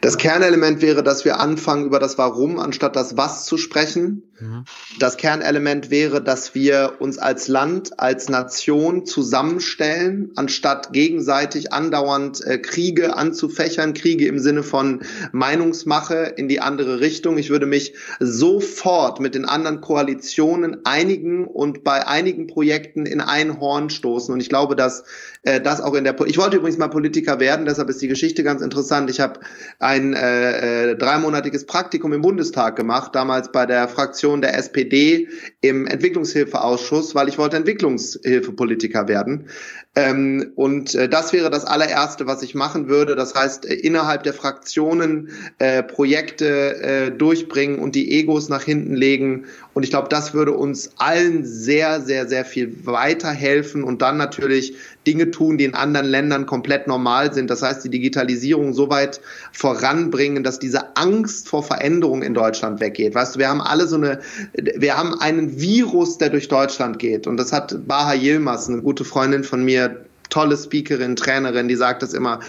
[0.00, 4.22] Das Kernelement wäre, dass wir anfangen, über das Warum anstatt das Was zu sprechen.
[4.38, 4.64] Mhm.
[4.98, 12.58] Das Kernelement wäre, dass wir uns als Land, als Nation zusammenstellen, anstatt gegenseitig andauernd äh,
[12.58, 15.00] Kriege anzufächern, Kriege im Sinne von
[15.32, 17.38] Meinungsmache in die andere Richtung.
[17.38, 23.58] Ich würde mich sofort mit den anderen Koalitionen einigen und bei einigen Projekten in ein
[23.58, 24.34] Horn stoßen.
[24.34, 25.04] Und ich glaube, dass
[25.42, 28.42] äh, das auch in der, ich wollte übrigens mal Politiker werden, deshalb ist die Geschichte
[28.42, 29.08] ganz interessant.
[29.08, 29.40] Ich habe
[29.78, 35.28] ein äh, äh, dreimonatiges Praktikum im Bundestag gemacht, damals bei der Fraktion der SPD
[35.60, 39.48] im Entwicklungshilfeausschuss, weil ich wollte Entwicklungshilfepolitiker werden.
[39.94, 43.16] Ähm, und äh, das wäre das allererste, was ich machen würde.
[43.16, 48.94] Das heißt, äh, innerhalb der Fraktionen äh, Projekte äh, durchbringen und die Egos nach hinten
[48.94, 49.46] legen.
[49.72, 54.76] Und ich glaube, das würde uns allen sehr, sehr, sehr viel weiterhelfen und dann natürlich
[55.06, 57.50] Dinge tun, die in anderen Ländern komplett normal sind.
[57.50, 59.20] Das heißt, die Digitalisierung so weit
[59.52, 63.14] voranbringen, dass diese Angst vor Veränderung in Deutschland weggeht.
[63.14, 64.20] Weißt du, wir haben alle so eine,
[64.54, 67.26] wir haben einen Virus, der durch Deutschland geht.
[67.26, 72.02] Und das hat Baha Yilmaz, eine gute Freundin von mir, tolle Speakerin, Trainerin, die sagt
[72.02, 72.40] das immer.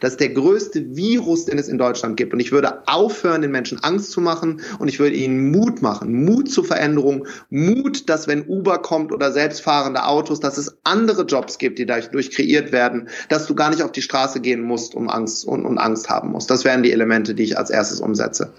[0.00, 2.32] Das ist der größte Virus, den es in Deutschland gibt.
[2.32, 6.24] Und ich würde aufhören, den Menschen Angst zu machen und ich würde ihnen Mut machen.
[6.24, 7.26] Mut zur Veränderung.
[7.50, 12.30] Mut, dass wenn Uber kommt oder selbstfahrende Autos, dass es andere Jobs gibt, die dadurch
[12.30, 15.78] kreiert werden, dass du gar nicht auf die Straße gehen musst um Angst und, und
[15.78, 16.50] Angst haben musst.
[16.50, 18.52] Das wären die Elemente, die ich als erstes umsetze.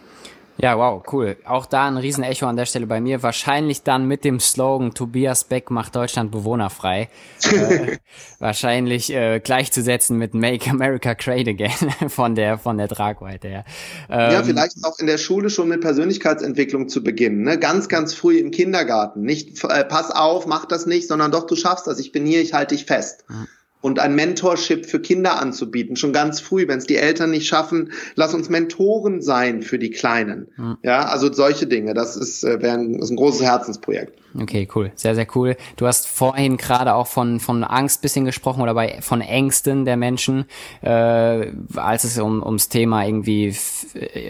[0.58, 1.36] Ja, wow, cool.
[1.46, 3.22] Auch da ein Riesenecho an der Stelle bei mir.
[3.24, 7.10] Wahrscheinlich dann mit dem Slogan Tobias Beck macht Deutschland bewohnerfrei.
[7.52, 7.98] äh,
[8.40, 11.72] wahrscheinlich äh, gleichzusetzen mit Make America Great Again
[12.10, 13.66] von der von der Tragweite her.
[14.10, 17.44] Ähm, ja, vielleicht auch in der Schule schon mit Persönlichkeitsentwicklung zu beginnen.
[17.44, 17.60] Ne?
[17.60, 19.24] Ganz, ganz früh im Kindergarten.
[19.24, 22.00] Nicht äh, pass auf, mach das nicht, sondern doch, du schaffst das.
[22.00, 23.26] Ich bin hier, ich halte dich fest.
[23.28, 23.48] Mhm
[23.86, 27.92] und ein Mentorship für Kinder anzubieten, schon ganz früh, wenn es die Eltern nicht schaffen,
[28.16, 30.48] lass uns Mentoren sein für die Kleinen.
[30.58, 30.78] Mhm.
[30.82, 34.18] Ja, also solche Dinge, das ist, äh, ein, ist ein großes Herzensprojekt.
[34.42, 35.56] Okay, cool, sehr, sehr cool.
[35.76, 39.98] Du hast vorhin gerade auch von, von Angst bisschen gesprochen oder bei, von Ängsten der
[39.98, 40.46] Menschen,
[40.82, 43.56] äh, als es um, ums Thema irgendwie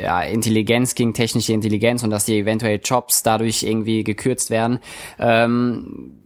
[0.02, 4.80] ja, Intelligenz ging, technische Intelligenz und dass die eventuell Jobs dadurch irgendwie gekürzt werden.
[5.18, 6.25] Ähm,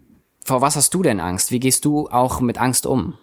[0.49, 1.51] vor was hast du denn Angst?
[1.51, 3.13] Wie gehst du auch mit Angst um?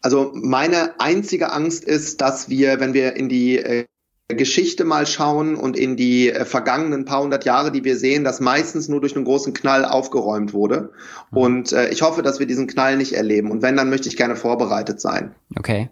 [0.00, 3.84] Also meine einzige Angst ist, dass wir, wenn wir in die äh,
[4.28, 8.38] Geschichte mal schauen und in die äh, vergangenen paar hundert Jahre, die wir sehen, dass
[8.38, 10.92] meistens nur durch einen großen Knall aufgeräumt wurde.
[11.32, 11.36] Mhm.
[11.36, 13.50] Und äh, ich hoffe, dass wir diesen Knall nicht erleben.
[13.50, 15.34] Und wenn, dann möchte ich gerne vorbereitet sein.
[15.58, 15.90] Okay.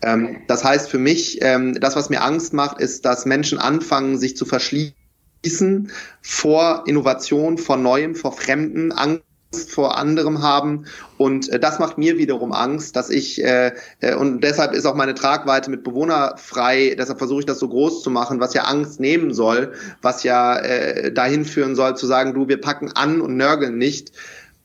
[0.00, 4.16] Ähm, das heißt für mich, ähm, das, was mir Angst macht, ist, dass Menschen anfangen,
[4.16, 4.94] sich zu verschließen
[5.42, 5.90] Wissen
[6.22, 9.24] vor Innovation, vor Neuem, vor Fremden, Angst
[9.68, 10.84] vor anderem haben
[11.18, 14.94] und äh, das macht mir wiederum Angst, dass ich äh, äh, und deshalb ist auch
[14.94, 19.00] meine Tragweite mit bewohnerfrei, deshalb versuche ich das so groß zu machen, was ja Angst
[19.00, 19.72] nehmen soll,
[20.02, 24.12] was ja äh, dahin führen soll zu sagen, du, wir packen an und nörgeln nicht.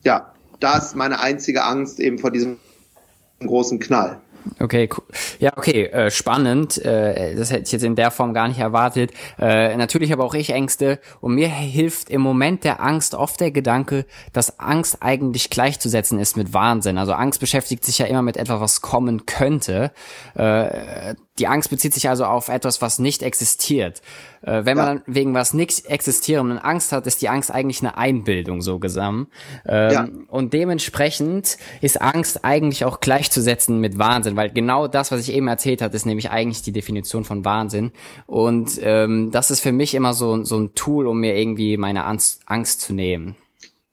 [0.04, 2.58] Ja, das ist meine einzige Angst eben vor diesem
[3.40, 4.20] großen Knall.
[4.60, 4.88] Okay.
[5.38, 6.78] Ja, okay, äh, spannend.
[6.84, 9.12] Äh, das hätte ich jetzt in der Form gar nicht erwartet.
[9.38, 13.50] Äh, natürlich habe auch ich Ängste und mir hilft im Moment der Angst oft der
[13.50, 16.98] Gedanke, dass Angst eigentlich gleichzusetzen ist mit Wahnsinn.
[16.98, 19.92] Also Angst beschäftigt sich ja immer mit etwas, was kommen könnte.
[20.34, 24.00] Äh, die Angst bezieht sich also auf etwas, was nicht existiert.
[24.42, 27.98] Äh, wenn man dann wegen was nicht existierenden Angst hat, ist die Angst eigentlich eine
[27.98, 29.28] Einbildung so gesamt.
[29.66, 30.08] Ähm, ja.
[30.28, 35.46] Und dementsprechend ist Angst eigentlich auch gleichzusetzen mit Wahnsinn, weil genau das, was ich eben
[35.46, 37.92] erzählt habe, ist nämlich eigentlich die Definition von Wahnsinn.
[38.26, 42.04] Und ähm, das ist für mich immer so, so ein Tool, um mir irgendwie meine
[42.04, 43.36] Angst, Angst zu nehmen.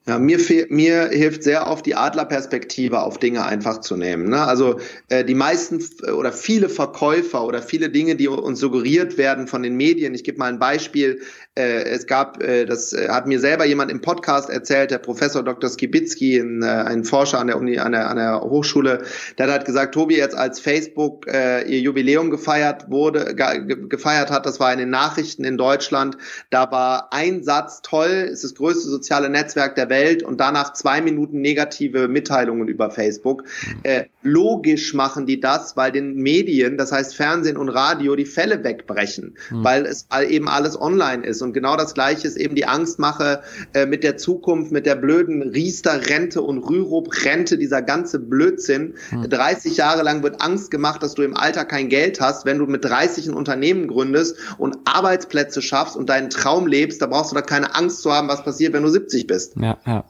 [0.05, 0.37] Ja, mir,
[0.67, 4.27] mir hilft sehr oft die Adlerperspektive auf Dinge einfach zu nehmen.
[4.29, 4.45] Ne?
[4.45, 5.81] Also äh, die meisten
[6.17, 10.13] oder viele Verkäufer oder viele Dinge, die uns suggeriert werden von den Medien.
[10.13, 11.21] Ich gebe mal ein Beispiel.
[11.55, 15.43] Äh, es gab, äh, das äh, hat mir selber jemand im Podcast erzählt, der Professor
[15.43, 15.69] Dr.
[15.69, 19.03] Skibitzky, ein, äh, ein Forscher an der Uni, an der, an der Hochschule,
[19.37, 24.47] der hat gesagt, Tobi, jetzt als Facebook äh, ihr Jubiläum gefeiert wurde, ge gefeiert hat,
[24.47, 26.17] das war in den Nachrichten in Deutschland.
[26.49, 31.01] Da war ein Satz toll, ist das größte soziale Netzwerk der Welt und danach zwei
[31.01, 33.43] Minuten negative Mitteilungen über Facebook.
[33.43, 33.79] Mhm.
[33.83, 38.63] Äh, logisch machen die das, weil den Medien, das heißt Fernsehen und Radio, die Fälle
[38.63, 39.63] wegbrechen, mhm.
[39.63, 41.42] weil es eben alles online ist.
[41.43, 43.41] Und genau das Gleiche ist eben die Angstmache
[43.73, 48.95] äh, mit der Zukunft, mit der blöden Riester-Rente und Rürup-Rente, dieser ganze Blödsinn.
[49.11, 49.29] Mhm.
[49.29, 52.45] 30 Jahre lang wird Angst gemacht, dass du im Alter kein Geld hast.
[52.45, 57.07] Wenn du mit 30 ein Unternehmen gründest und Arbeitsplätze schaffst und deinen Traum lebst, da
[57.07, 59.55] brauchst du da keine Angst zu haben, was passiert, wenn du 70 bist.
[59.57, 60.03] Ja, ja.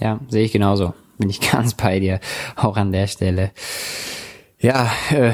[0.00, 0.94] Ja, sehe ich genauso.
[1.18, 2.20] Bin ich ganz bei dir,
[2.56, 3.52] auch an der Stelle.
[4.62, 5.32] Ja, äh,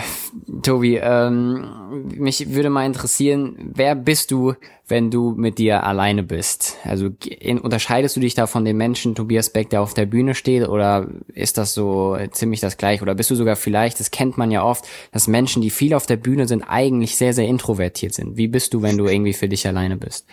[0.63, 1.69] Tobi, ähm,
[2.17, 4.55] mich würde mal interessieren, wer bist du,
[4.87, 6.79] wenn du mit dir alleine bist?
[6.83, 10.35] Also in, unterscheidest du dich da von dem Menschen Tobias Beck, der auf der Bühne
[10.35, 13.03] steht, oder ist das so ziemlich das gleiche?
[13.03, 16.07] Oder bist du sogar vielleicht, das kennt man ja oft, dass Menschen, die viel auf
[16.07, 18.39] der Bühne sind, eigentlich sehr, sehr introvertiert sind.
[18.39, 20.27] Wie bist du, wenn du irgendwie für dich alleine bist?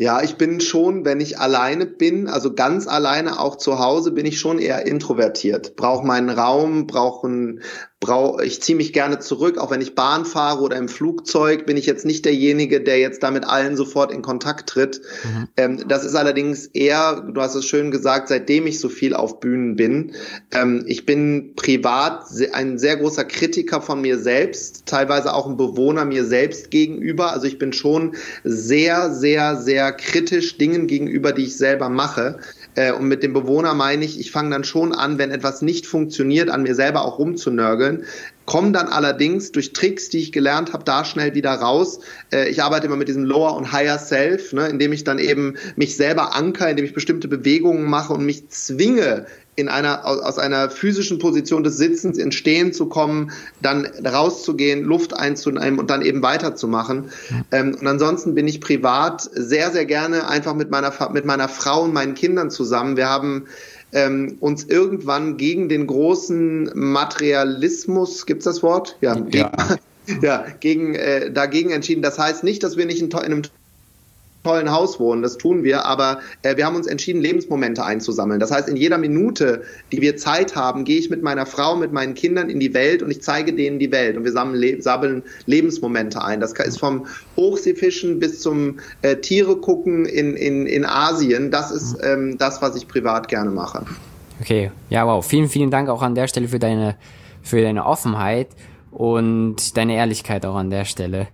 [0.00, 4.24] Ja, ich bin schon, wenn ich alleine bin, also ganz alleine auch zu Hause, bin
[4.24, 5.76] ich schon eher introvertiert.
[5.76, 7.60] Brauche meinen Raum, brauche ein,
[8.00, 11.76] brauche, ich ziehe mich gerne zurück, auch wenn ich Bahn fahre oder im Flugzeug, bin
[11.76, 15.02] ich jetzt nicht derjenige, der jetzt da mit allen sofort in Kontakt tritt.
[15.22, 15.48] Mhm.
[15.58, 19.38] Ähm, das ist allerdings eher, du hast es schön gesagt, seitdem ich so viel auf
[19.38, 20.12] Bühnen bin.
[20.50, 26.06] Ähm, ich bin privat ein sehr großer Kritiker von mir selbst, teilweise auch ein Bewohner
[26.06, 27.32] mir selbst gegenüber.
[27.32, 32.38] Also ich bin schon sehr, sehr, sehr kritisch Dingen gegenüber, die ich selber mache.
[32.80, 35.86] Äh, und mit dem Bewohner meine ich, ich fange dann schon an, wenn etwas nicht
[35.86, 38.04] funktioniert, an mir selber auch rumzunörgeln,
[38.46, 42.00] komme dann allerdings durch Tricks, die ich gelernt habe, da schnell wieder raus.
[42.32, 45.56] Äh, ich arbeite immer mit diesem Lower und Higher Self, ne, indem ich dann eben
[45.76, 49.26] mich selber anker, indem ich bestimmte Bewegungen mache und mich zwinge,
[49.60, 53.30] in einer, aus einer physischen Position des Sitzens ins Stehen zu kommen,
[53.62, 57.10] dann rauszugehen, Luft einzunehmen und dann eben weiterzumachen.
[57.52, 61.84] Ähm, und ansonsten bin ich privat sehr, sehr gerne einfach mit meiner, mit meiner Frau
[61.84, 62.96] und meinen Kindern zusammen.
[62.96, 63.46] Wir haben
[63.92, 68.96] ähm, uns irgendwann gegen den großen Materialismus, gibt's das Wort?
[69.00, 69.50] Ja, ja.
[70.06, 72.02] Gegen, ja, gegen, äh, dagegen entschieden.
[72.02, 73.42] Das heißt nicht, dass wir nicht in, in einem
[74.44, 78.40] tollen Haus wohnen, das tun wir, aber äh, wir haben uns entschieden, Lebensmomente einzusammeln.
[78.40, 81.92] Das heißt, in jeder Minute, die wir Zeit haben, gehe ich mit meiner Frau, mit
[81.92, 84.80] meinen Kindern in die Welt und ich zeige denen die Welt und wir sammeln, le
[84.80, 86.40] sammeln Lebensmomente ein.
[86.40, 91.50] Das ist vom Hochseefischen bis zum äh, Tiere gucken in, in, in Asien.
[91.50, 93.84] Das ist ähm, das, was ich privat gerne mache.
[94.40, 95.24] Okay, ja, wow.
[95.24, 96.96] Vielen, vielen Dank auch an der Stelle für deine,
[97.42, 98.48] für deine Offenheit
[98.90, 101.28] und deine Ehrlichkeit auch an der Stelle.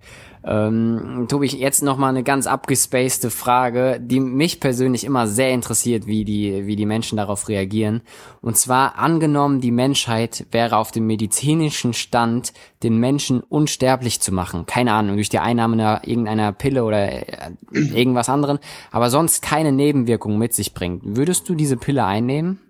[0.49, 6.07] Ähm, Tobi, jetzt noch mal eine ganz abgespacede Frage, die mich persönlich immer sehr interessiert,
[6.07, 8.03] wie die, wie die Menschen darauf reagieren.
[8.43, 12.53] Und zwar angenommen, die Menschheit wäre auf dem medizinischen Stand,
[12.85, 14.67] den Menschen unsterblich zu machen.
[14.67, 18.61] Keine Ahnung, durch die Einnahme einer, irgendeiner Pille oder äh, irgendwas anderen,
[18.93, 21.17] aber sonst keine Nebenwirkungen mit sich bringt.
[21.17, 22.61] Würdest du diese Pille einnehmen?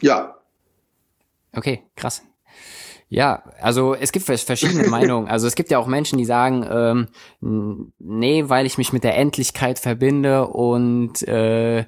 [0.00, 0.36] Ja.
[1.52, 2.22] Okay, krass.
[3.08, 5.28] Ja, also es gibt verschiedene Meinungen.
[5.28, 9.16] Also es gibt ja auch Menschen, die sagen, ähm, nee, weil ich mich mit der
[9.16, 11.84] Endlichkeit verbinde und äh,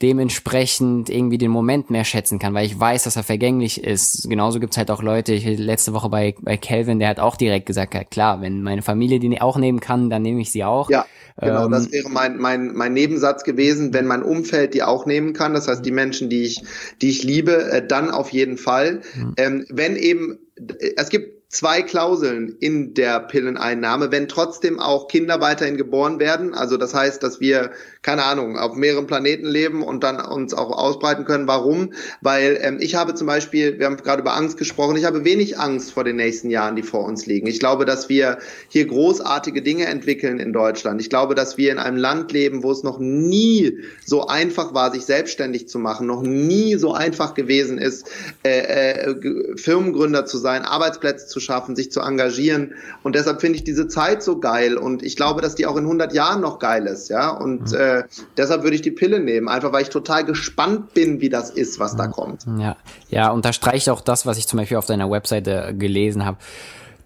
[0.00, 4.28] dementsprechend irgendwie den Moment mehr schätzen kann, weil ich weiß, dass er vergänglich ist.
[4.28, 7.66] Genauso gibt's halt auch Leute, ich, letzte Woche bei, bei Calvin, der hat auch direkt
[7.66, 10.88] gesagt, ja klar, wenn meine Familie die auch nehmen kann, dann nehme ich sie auch.
[10.88, 11.04] Ja.
[11.40, 15.32] Genau, ähm, das wäre mein, mein, mein Nebensatz gewesen, wenn mein Umfeld die auch nehmen
[15.32, 16.62] kann, das heißt die Menschen, die ich,
[17.02, 19.00] die ich liebe, äh, dann auf jeden Fall.
[19.16, 19.34] Mhm.
[19.36, 25.76] Ähm, wenn eben es gibt zwei Klauseln in der Pilleneinnahme, wenn trotzdem auch Kinder weiterhin
[25.76, 26.52] geboren werden.
[26.52, 27.70] Also das heißt, dass wir,
[28.02, 31.46] keine Ahnung, auf mehreren Planeten leben und dann uns auch ausbreiten können.
[31.46, 31.92] Warum?
[32.20, 35.56] Weil ähm, ich habe zum Beispiel, wir haben gerade über Angst gesprochen, ich habe wenig
[35.56, 37.46] Angst vor den nächsten Jahren, die vor uns liegen.
[37.46, 38.38] Ich glaube, dass wir
[38.68, 41.00] hier großartige Dinge entwickeln in Deutschland.
[41.00, 44.92] Ich glaube, dass wir in einem Land leben, wo es noch nie so einfach war,
[44.92, 48.10] sich selbstständig zu machen, noch nie so einfach gewesen ist,
[48.42, 49.14] äh, äh,
[49.56, 52.74] Firmengründer zu sein, Arbeitsplätze zu schaffen, sich zu engagieren.
[53.02, 54.76] Und deshalb finde ich diese Zeit so geil.
[54.76, 57.08] Und ich glaube, dass die auch in 100 Jahren noch geil ist.
[57.10, 57.30] Ja.
[57.30, 57.78] Und mhm.
[57.78, 58.04] äh,
[58.36, 61.78] deshalb würde ich die Pille nehmen, einfach weil ich total gespannt bin, wie das ist,
[61.78, 62.46] was da kommt.
[62.58, 62.76] Ja,
[63.08, 66.38] ja, unterstreicht auch das, was ich zum Beispiel auf deiner Webseite gelesen habe.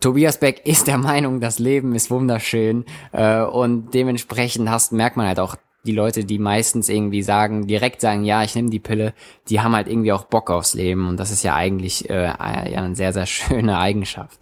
[0.00, 5.26] Tobias Beck ist der Meinung, das Leben ist wunderschön äh, und dementsprechend hast, merkt man
[5.26, 5.56] halt auch
[5.88, 9.14] die Leute, die meistens irgendwie sagen, direkt sagen, ja, ich nehme die Pille,
[9.48, 12.34] die haben halt irgendwie auch Bock aufs Leben und das ist ja eigentlich äh, ja
[12.38, 14.38] eine sehr, sehr schöne Eigenschaft.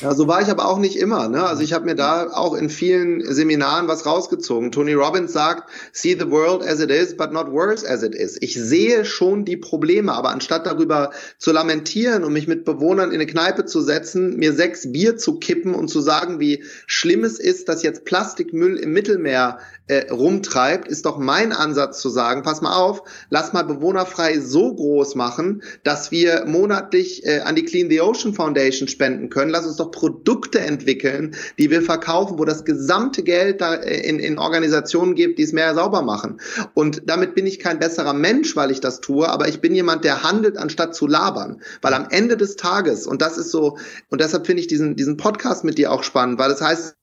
[0.00, 1.28] Ja, so war ich aber auch nicht immer.
[1.28, 1.44] Ne?
[1.44, 4.70] Also ich habe mir da auch in vielen Seminaren was rausgezogen.
[4.70, 8.36] Tony Robbins sagt, see the world as it is, but not worse as it is.
[8.40, 13.16] Ich sehe schon die Probleme, aber anstatt darüber zu lamentieren und mich mit Bewohnern in
[13.16, 17.38] eine Kneipe zu setzen, mir sechs Bier zu kippen und zu sagen, wie schlimm es
[17.38, 22.60] ist, dass jetzt Plastikmüll im Mittelmeer äh, rumtreibt, ist doch mein Ansatz zu sagen, pass
[22.60, 27.90] mal auf, lass mal bewohnerfrei so groß machen, dass wir monatlich äh, an die Clean
[27.90, 29.50] the Ocean Foundation spenden können.
[29.50, 34.18] Lass uns doch Produkte entwickeln, die wir verkaufen, wo das gesamte Geld da äh, in,
[34.18, 36.40] in Organisationen gibt, die es mehr sauber machen.
[36.74, 40.04] Und damit bin ich kein besserer Mensch, weil ich das tue, aber ich bin jemand,
[40.04, 41.60] der handelt, anstatt zu labern.
[41.82, 43.78] Weil am Ende des Tages, und das ist so,
[44.10, 46.96] und deshalb finde ich diesen, diesen Podcast mit dir auch spannend, weil das heißt,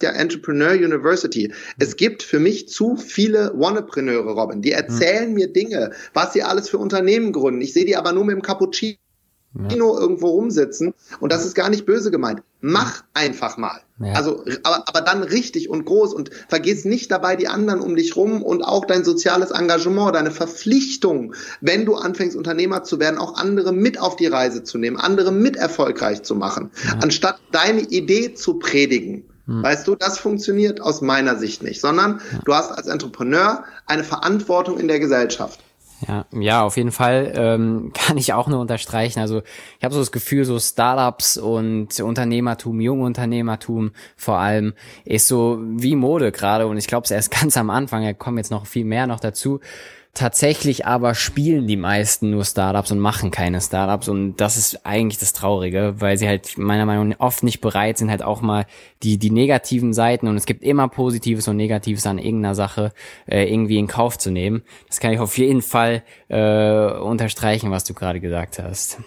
[0.00, 1.52] der Entrepreneur University.
[1.78, 4.62] Es gibt für mich zu viele Wannapreneure, Robin.
[4.62, 5.34] Die erzählen mhm.
[5.34, 7.60] mir Dinge, was sie alles für Unternehmen gründen.
[7.60, 8.98] Ich sehe die aber nur mit dem Cappuccino
[9.54, 10.00] ja.
[10.00, 12.42] irgendwo rumsitzen und das ist gar nicht böse gemeint.
[12.60, 13.80] Mach einfach mal.
[14.00, 14.12] Ja.
[14.12, 18.14] Also, aber, aber dann richtig und groß und vergiss nicht dabei die anderen um dich
[18.14, 23.36] rum und auch dein soziales Engagement, deine Verpflichtung, wenn du anfängst Unternehmer zu werden, auch
[23.36, 26.98] andere mit auf die Reise zu nehmen, andere mit erfolgreich zu machen, ja.
[27.02, 29.24] anstatt deine Idee zu predigen.
[29.48, 29.62] Hm.
[29.62, 32.38] Weißt du, das funktioniert aus meiner Sicht nicht, sondern ja.
[32.44, 35.58] du hast als Entrepreneur eine Verantwortung in der Gesellschaft.
[36.06, 39.20] Ja, ja, auf jeden Fall ähm, kann ich auch nur unterstreichen.
[39.20, 39.42] Also
[39.78, 44.74] ich habe so das Gefühl, so Startups und Unternehmertum, Jungunternehmertum vor allem,
[45.04, 46.66] ist so wie Mode gerade.
[46.66, 49.18] Und ich glaube, es erst ganz am Anfang, da kommen jetzt noch viel mehr noch
[49.18, 49.60] dazu.
[50.14, 55.18] Tatsächlich aber spielen die meisten nur Startups und machen keine Startups und das ist eigentlich
[55.18, 58.66] das Traurige, weil sie halt meiner Meinung nach oft nicht bereit sind, halt auch mal
[59.04, 62.92] die, die negativen Seiten und es gibt immer Positives und Negatives an irgendeiner Sache
[63.26, 64.62] äh, irgendwie in Kauf zu nehmen.
[64.88, 68.98] Das kann ich auf jeden Fall äh, unterstreichen, was du gerade gesagt hast.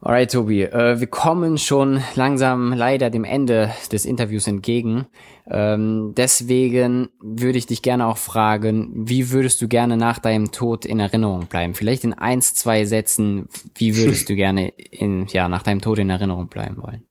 [0.00, 5.06] Alright, Tobi, äh, wir kommen schon langsam leider dem Ende des Interviews entgegen.
[5.50, 10.84] Ähm, deswegen würde ich dich gerne auch fragen, wie würdest du gerne nach deinem Tod
[10.84, 11.74] in Erinnerung bleiben?
[11.74, 16.10] Vielleicht in eins, zwei Sätzen, wie würdest du gerne in, ja, nach deinem Tod in
[16.10, 17.07] Erinnerung bleiben wollen?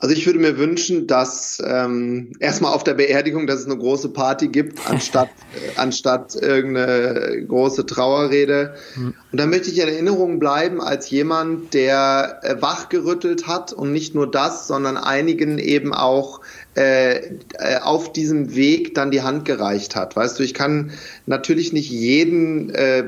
[0.00, 4.10] Also ich würde mir wünschen, dass ähm, erstmal auf der Beerdigung, dass es eine große
[4.10, 8.74] Party gibt, anstatt, äh, anstatt irgendeine große Trauerrede.
[8.94, 9.14] Mhm.
[9.32, 14.14] Und dann möchte ich in Erinnerung bleiben als jemand, der äh, wachgerüttelt hat und nicht
[14.14, 16.42] nur das, sondern einigen eben auch
[16.76, 20.14] äh, äh, auf diesem Weg dann die Hand gereicht hat.
[20.14, 20.92] Weißt du, ich kann
[21.26, 23.02] natürlich nicht jeden äh,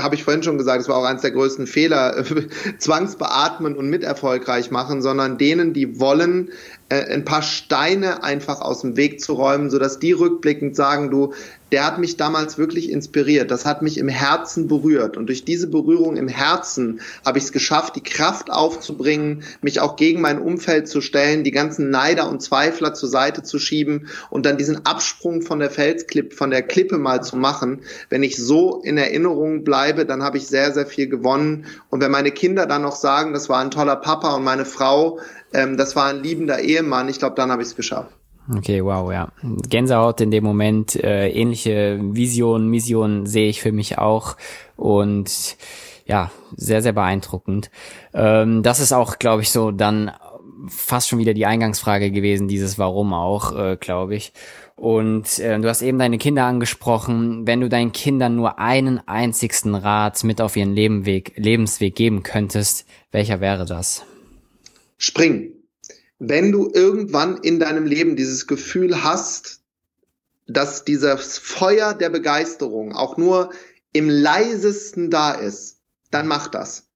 [0.00, 2.24] habe ich vorhin schon gesagt, es war auch eines der größten Fehler,
[2.78, 6.50] zwangsbeatmen und mit erfolgreich machen, sondern denen, die wollen,
[6.88, 11.32] äh, ein paar Steine einfach aus dem Weg zu räumen, sodass die rückblickend sagen, du,
[11.72, 13.50] der hat mich damals wirklich inspiriert.
[13.50, 15.16] Das hat mich im Herzen berührt.
[15.16, 19.96] Und durch diese Berührung im Herzen habe ich es geschafft, die Kraft aufzubringen, mich auch
[19.96, 24.44] gegen mein Umfeld zu stellen, die ganzen Neider und Zweifler zur Seite zu schieben und
[24.44, 27.80] dann diesen Absprung von der Felsklippe, von der Klippe mal zu machen.
[28.10, 31.64] Wenn ich so in Erinnerung bleibe, dann habe ich sehr, sehr viel gewonnen.
[31.88, 35.20] Und wenn meine Kinder dann noch sagen, das war ein toller Papa und meine Frau,
[35.54, 38.12] ähm, das war ein liebender Ehemann, ich glaube, dann habe ich es geschafft.
[38.50, 39.30] Okay, wow, ja.
[39.68, 44.36] Gänsehaut in dem Moment, äh, ähnliche Visionen, Missionen sehe ich für mich auch
[44.76, 45.56] und
[46.06, 47.70] ja, sehr, sehr beeindruckend.
[48.12, 50.10] Ähm, das ist auch, glaube ich, so dann
[50.68, 54.32] fast schon wieder die Eingangsfrage gewesen, dieses Warum auch, äh, glaube ich.
[54.74, 57.46] Und äh, du hast eben deine Kinder angesprochen.
[57.46, 62.86] Wenn du deinen Kindern nur einen einzigsten Rat mit auf ihren Lebenweg, Lebensweg geben könntest,
[63.12, 64.04] welcher wäre das?
[64.98, 65.52] Spring
[66.24, 69.60] wenn du irgendwann in deinem Leben dieses Gefühl hast,
[70.46, 73.50] dass dieses Feuer der Begeisterung auch nur
[73.92, 75.80] im leisesten da ist,
[76.12, 76.86] dann mach das.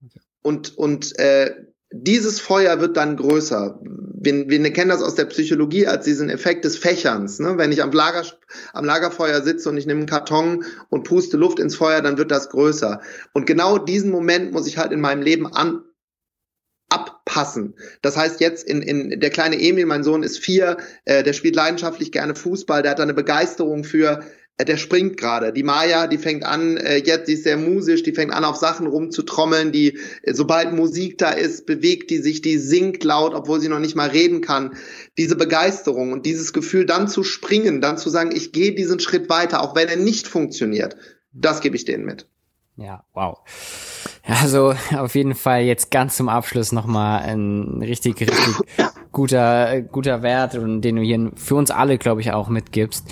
[0.42, 1.56] Und, und äh,
[1.90, 3.80] dieses Feuer wird dann größer.
[3.82, 7.40] Wir, wir kennen das aus der Psychologie als diesen Effekt des Fächerns.
[7.40, 7.58] Ne?
[7.58, 8.24] Wenn ich am, Lager,
[8.74, 12.30] am Lagerfeuer sitze und ich nehme einen Karton und puste Luft ins Feuer, dann wird
[12.30, 13.00] das größer.
[13.32, 15.82] Und genau diesen Moment muss ich halt in meinem Leben an,
[17.37, 17.74] abpassen.
[18.03, 21.55] Das heißt jetzt in, in der kleine Emil, mein Sohn ist vier, äh, der spielt
[21.55, 24.24] leidenschaftlich gerne Fußball, der hat da eine Begeisterung für,
[24.57, 25.53] äh, der springt gerade.
[25.53, 28.57] Die Maya, die fängt an, äh, jetzt, die ist sehr musisch, die fängt an auf
[28.57, 33.61] Sachen rumzutrommeln, die, äh, sobald Musik da ist, bewegt die sich, die singt laut, obwohl
[33.61, 34.76] sie noch nicht mal reden kann.
[35.18, 39.28] Diese Begeisterung und dieses Gefühl, dann zu springen, dann zu sagen, ich gehe diesen Schritt
[39.28, 40.97] weiter, auch wenn er nicht funktioniert,
[41.32, 42.26] das gebe ich denen mit.
[42.76, 43.39] Ja, wow.
[44.26, 48.56] Also auf jeden Fall jetzt ganz zum Abschluss nochmal ein richtig, richtig
[49.12, 53.06] guter, guter Wert und den du hier für uns alle, glaube ich, auch mitgibst.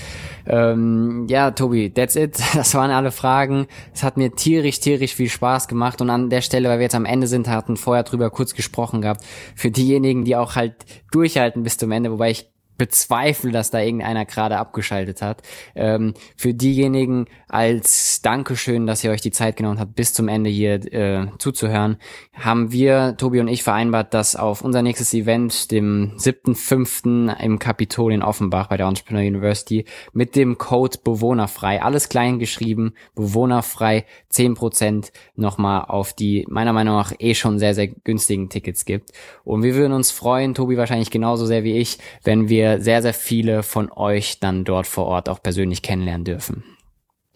[0.47, 2.39] Ähm, ja, Tobi, that's it.
[2.55, 3.67] Das waren alle Fragen.
[3.95, 6.95] Es hat mir tierisch, tierisch viel Spaß gemacht und an der Stelle, weil wir jetzt
[6.95, 10.75] am Ende sind, hatten vorher drüber kurz gesprochen gehabt, für diejenigen, die auch halt
[11.13, 15.43] durchhalten bis zum Ende, wobei ich bezweifle, dass da irgendeiner gerade abgeschaltet hat.
[15.75, 20.51] Ähm, für diejenigen als Dankeschön, dass ihr euch die Zeit genommen habt, bis zum Ende
[20.51, 21.99] hier äh, zuzuhören,
[22.33, 27.39] haben wir, Tobi und ich, vereinbart, dass auf unser nächstes Event, dem 7.5.
[27.41, 32.95] im Kapitol in Offenbach bei der Entrepreneur University, mit dem Code Bewohnerfrei, alles klein geschrieben,
[33.15, 39.11] Bewohnerfrei, 10% nochmal auf die meiner Meinung nach eh schon sehr, sehr günstigen Tickets gibt.
[39.45, 43.03] Und wir würden uns freuen, Tobi wahrscheinlich genauso sehr wie ich, wenn wir wir sehr,
[43.03, 46.65] sehr viele von euch dann dort vor Ort auch persönlich kennenlernen dürfen.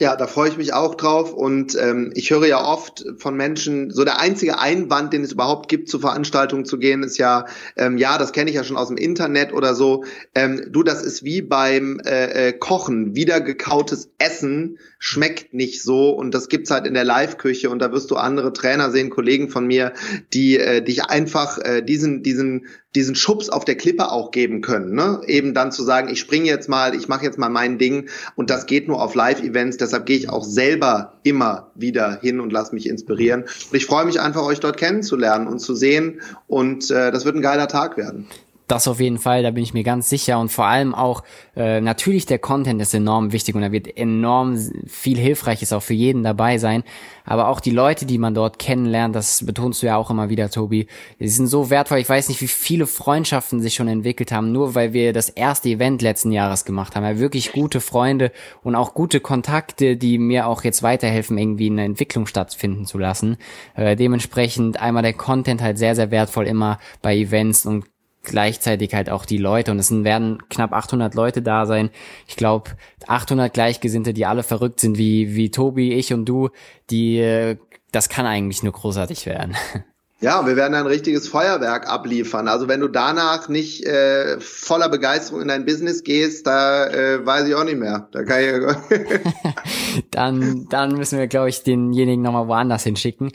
[0.01, 3.91] Ja, da freue ich mich auch drauf und ähm, ich höre ja oft von Menschen,
[3.91, 7.99] so der einzige Einwand, den es überhaupt gibt, zu Veranstaltungen zu gehen, ist ja, ähm,
[7.99, 10.05] ja, das kenne ich ja schon aus dem Internet oder so.
[10.37, 16.33] Ähm, du, das ist wie beim äh, äh, Kochen, wiedergekautes Essen schmeckt nicht so und
[16.33, 19.67] das gibt's halt in der Live-Küche und da wirst du andere Trainer sehen, Kollegen von
[19.67, 19.95] mir,
[20.33, 24.95] die äh, dich einfach äh, diesen diesen diesen Schubs auf der Klippe auch geben können,
[24.95, 25.21] ne?
[25.27, 28.51] Eben dann zu sagen, ich springe jetzt mal, ich mache jetzt mal mein Ding und
[28.51, 29.77] das geht nur auf Live-Events.
[29.77, 33.43] Deshalb gehe ich auch selber immer wieder hin und lasse mich inspirieren.
[33.43, 37.37] Und ich freue mich einfach, euch dort kennenzulernen und zu sehen und äh, das wird
[37.37, 38.27] ein geiler Tag werden.
[38.69, 40.39] Das auf jeden Fall, da bin ich mir ganz sicher.
[40.39, 41.23] Und vor allem auch,
[41.57, 45.95] äh, natürlich der Content ist enorm wichtig und da wird enorm viel Hilfreiches auch für
[45.95, 46.85] jeden dabei sein.
[47.25, 50.51] Aber auch die Leute, die man dort kennenlernt, das betonst du ja auch immer wieder,
[50.51, 50.87] Tobi,
[51.19, 51.99] die sind so wertvoll.
[51.99, 55.71] Ich weiß nicht, wie viele Freundschaften sich schon entwickelt haben, nur weil wir das erste
[55.71, 57.05] Event letzten Jahres gemacht haben.
[57.05, 61.85] Ja, wirklich gute Freunde und auch gute Kontakte, die mir auch jetzt weiterhelfen, irgendwie eine
[61.85, 63.39] Entwicklung stattfinden zu lassen.
[63.77, 67.85] Äh, dementsprechend einmal der Content halt sehr, sehr wertvoll immer bei Events und
[68.29, 71.91] gleichzeitig halt auch die Leute und es werden knapp 800 Leute da sein.
[72.27, 72.71] Ich glaube
[73.07, 76.51] 800 Gleichgesinnte, die alle verrückt sind wie wie Tobi, ich und du,
[76.91, 77.57] die
[77.93, 79.57] das kann eigentlich nur großartig werden.
[80.21, 82.49] Ja, wir werden ein richtiges Feuerwerk abliefern.
[82.49, 87.47] Also wenn du danach nicht äh, voller Begeisterung in dein Business gehst, da äh, weiß
[87.47, 88.09] ich auch nicht mehr.
[88.11, 93.31] Da kann ich dann, dann müssen wir, glaube ich, denjenigen nochmal woanders hinschicken.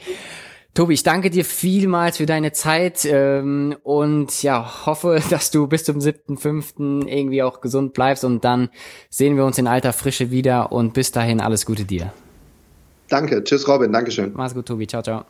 [0.74, 5.84] Tobi, ich danke dir vielmals für deine Zeit ähm, und ja, hoffe, dass du bis
[5.84, 7.07] zum 7.5.
[7.07, 8.69] irgendwie auch gesund bleibst und dann
[9.09, 12.11] sehen wir uns in alter Frische wieder und bis dahin alles Gute dir.
[13.07, 14.32] Danke, tschüss Robin, Dankeschön.
[14.34, 15.26] Mach's gut, Tobi, ciao, ciao.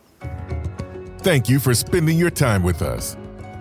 [1.24, 3.18] Thank you for spending your time with us.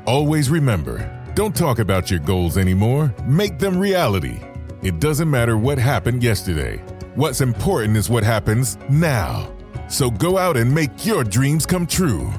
[0.07, 1.01] Always remember,
[1.35, 4.39] don't talk about your goals anymore, make them reality.
[4.85, 6.81] It doesn't matter what happened yesterday.
[7.17, 9.49] What's important is what happens now.
[9.93, 12.33] So go out and make your dreams come true.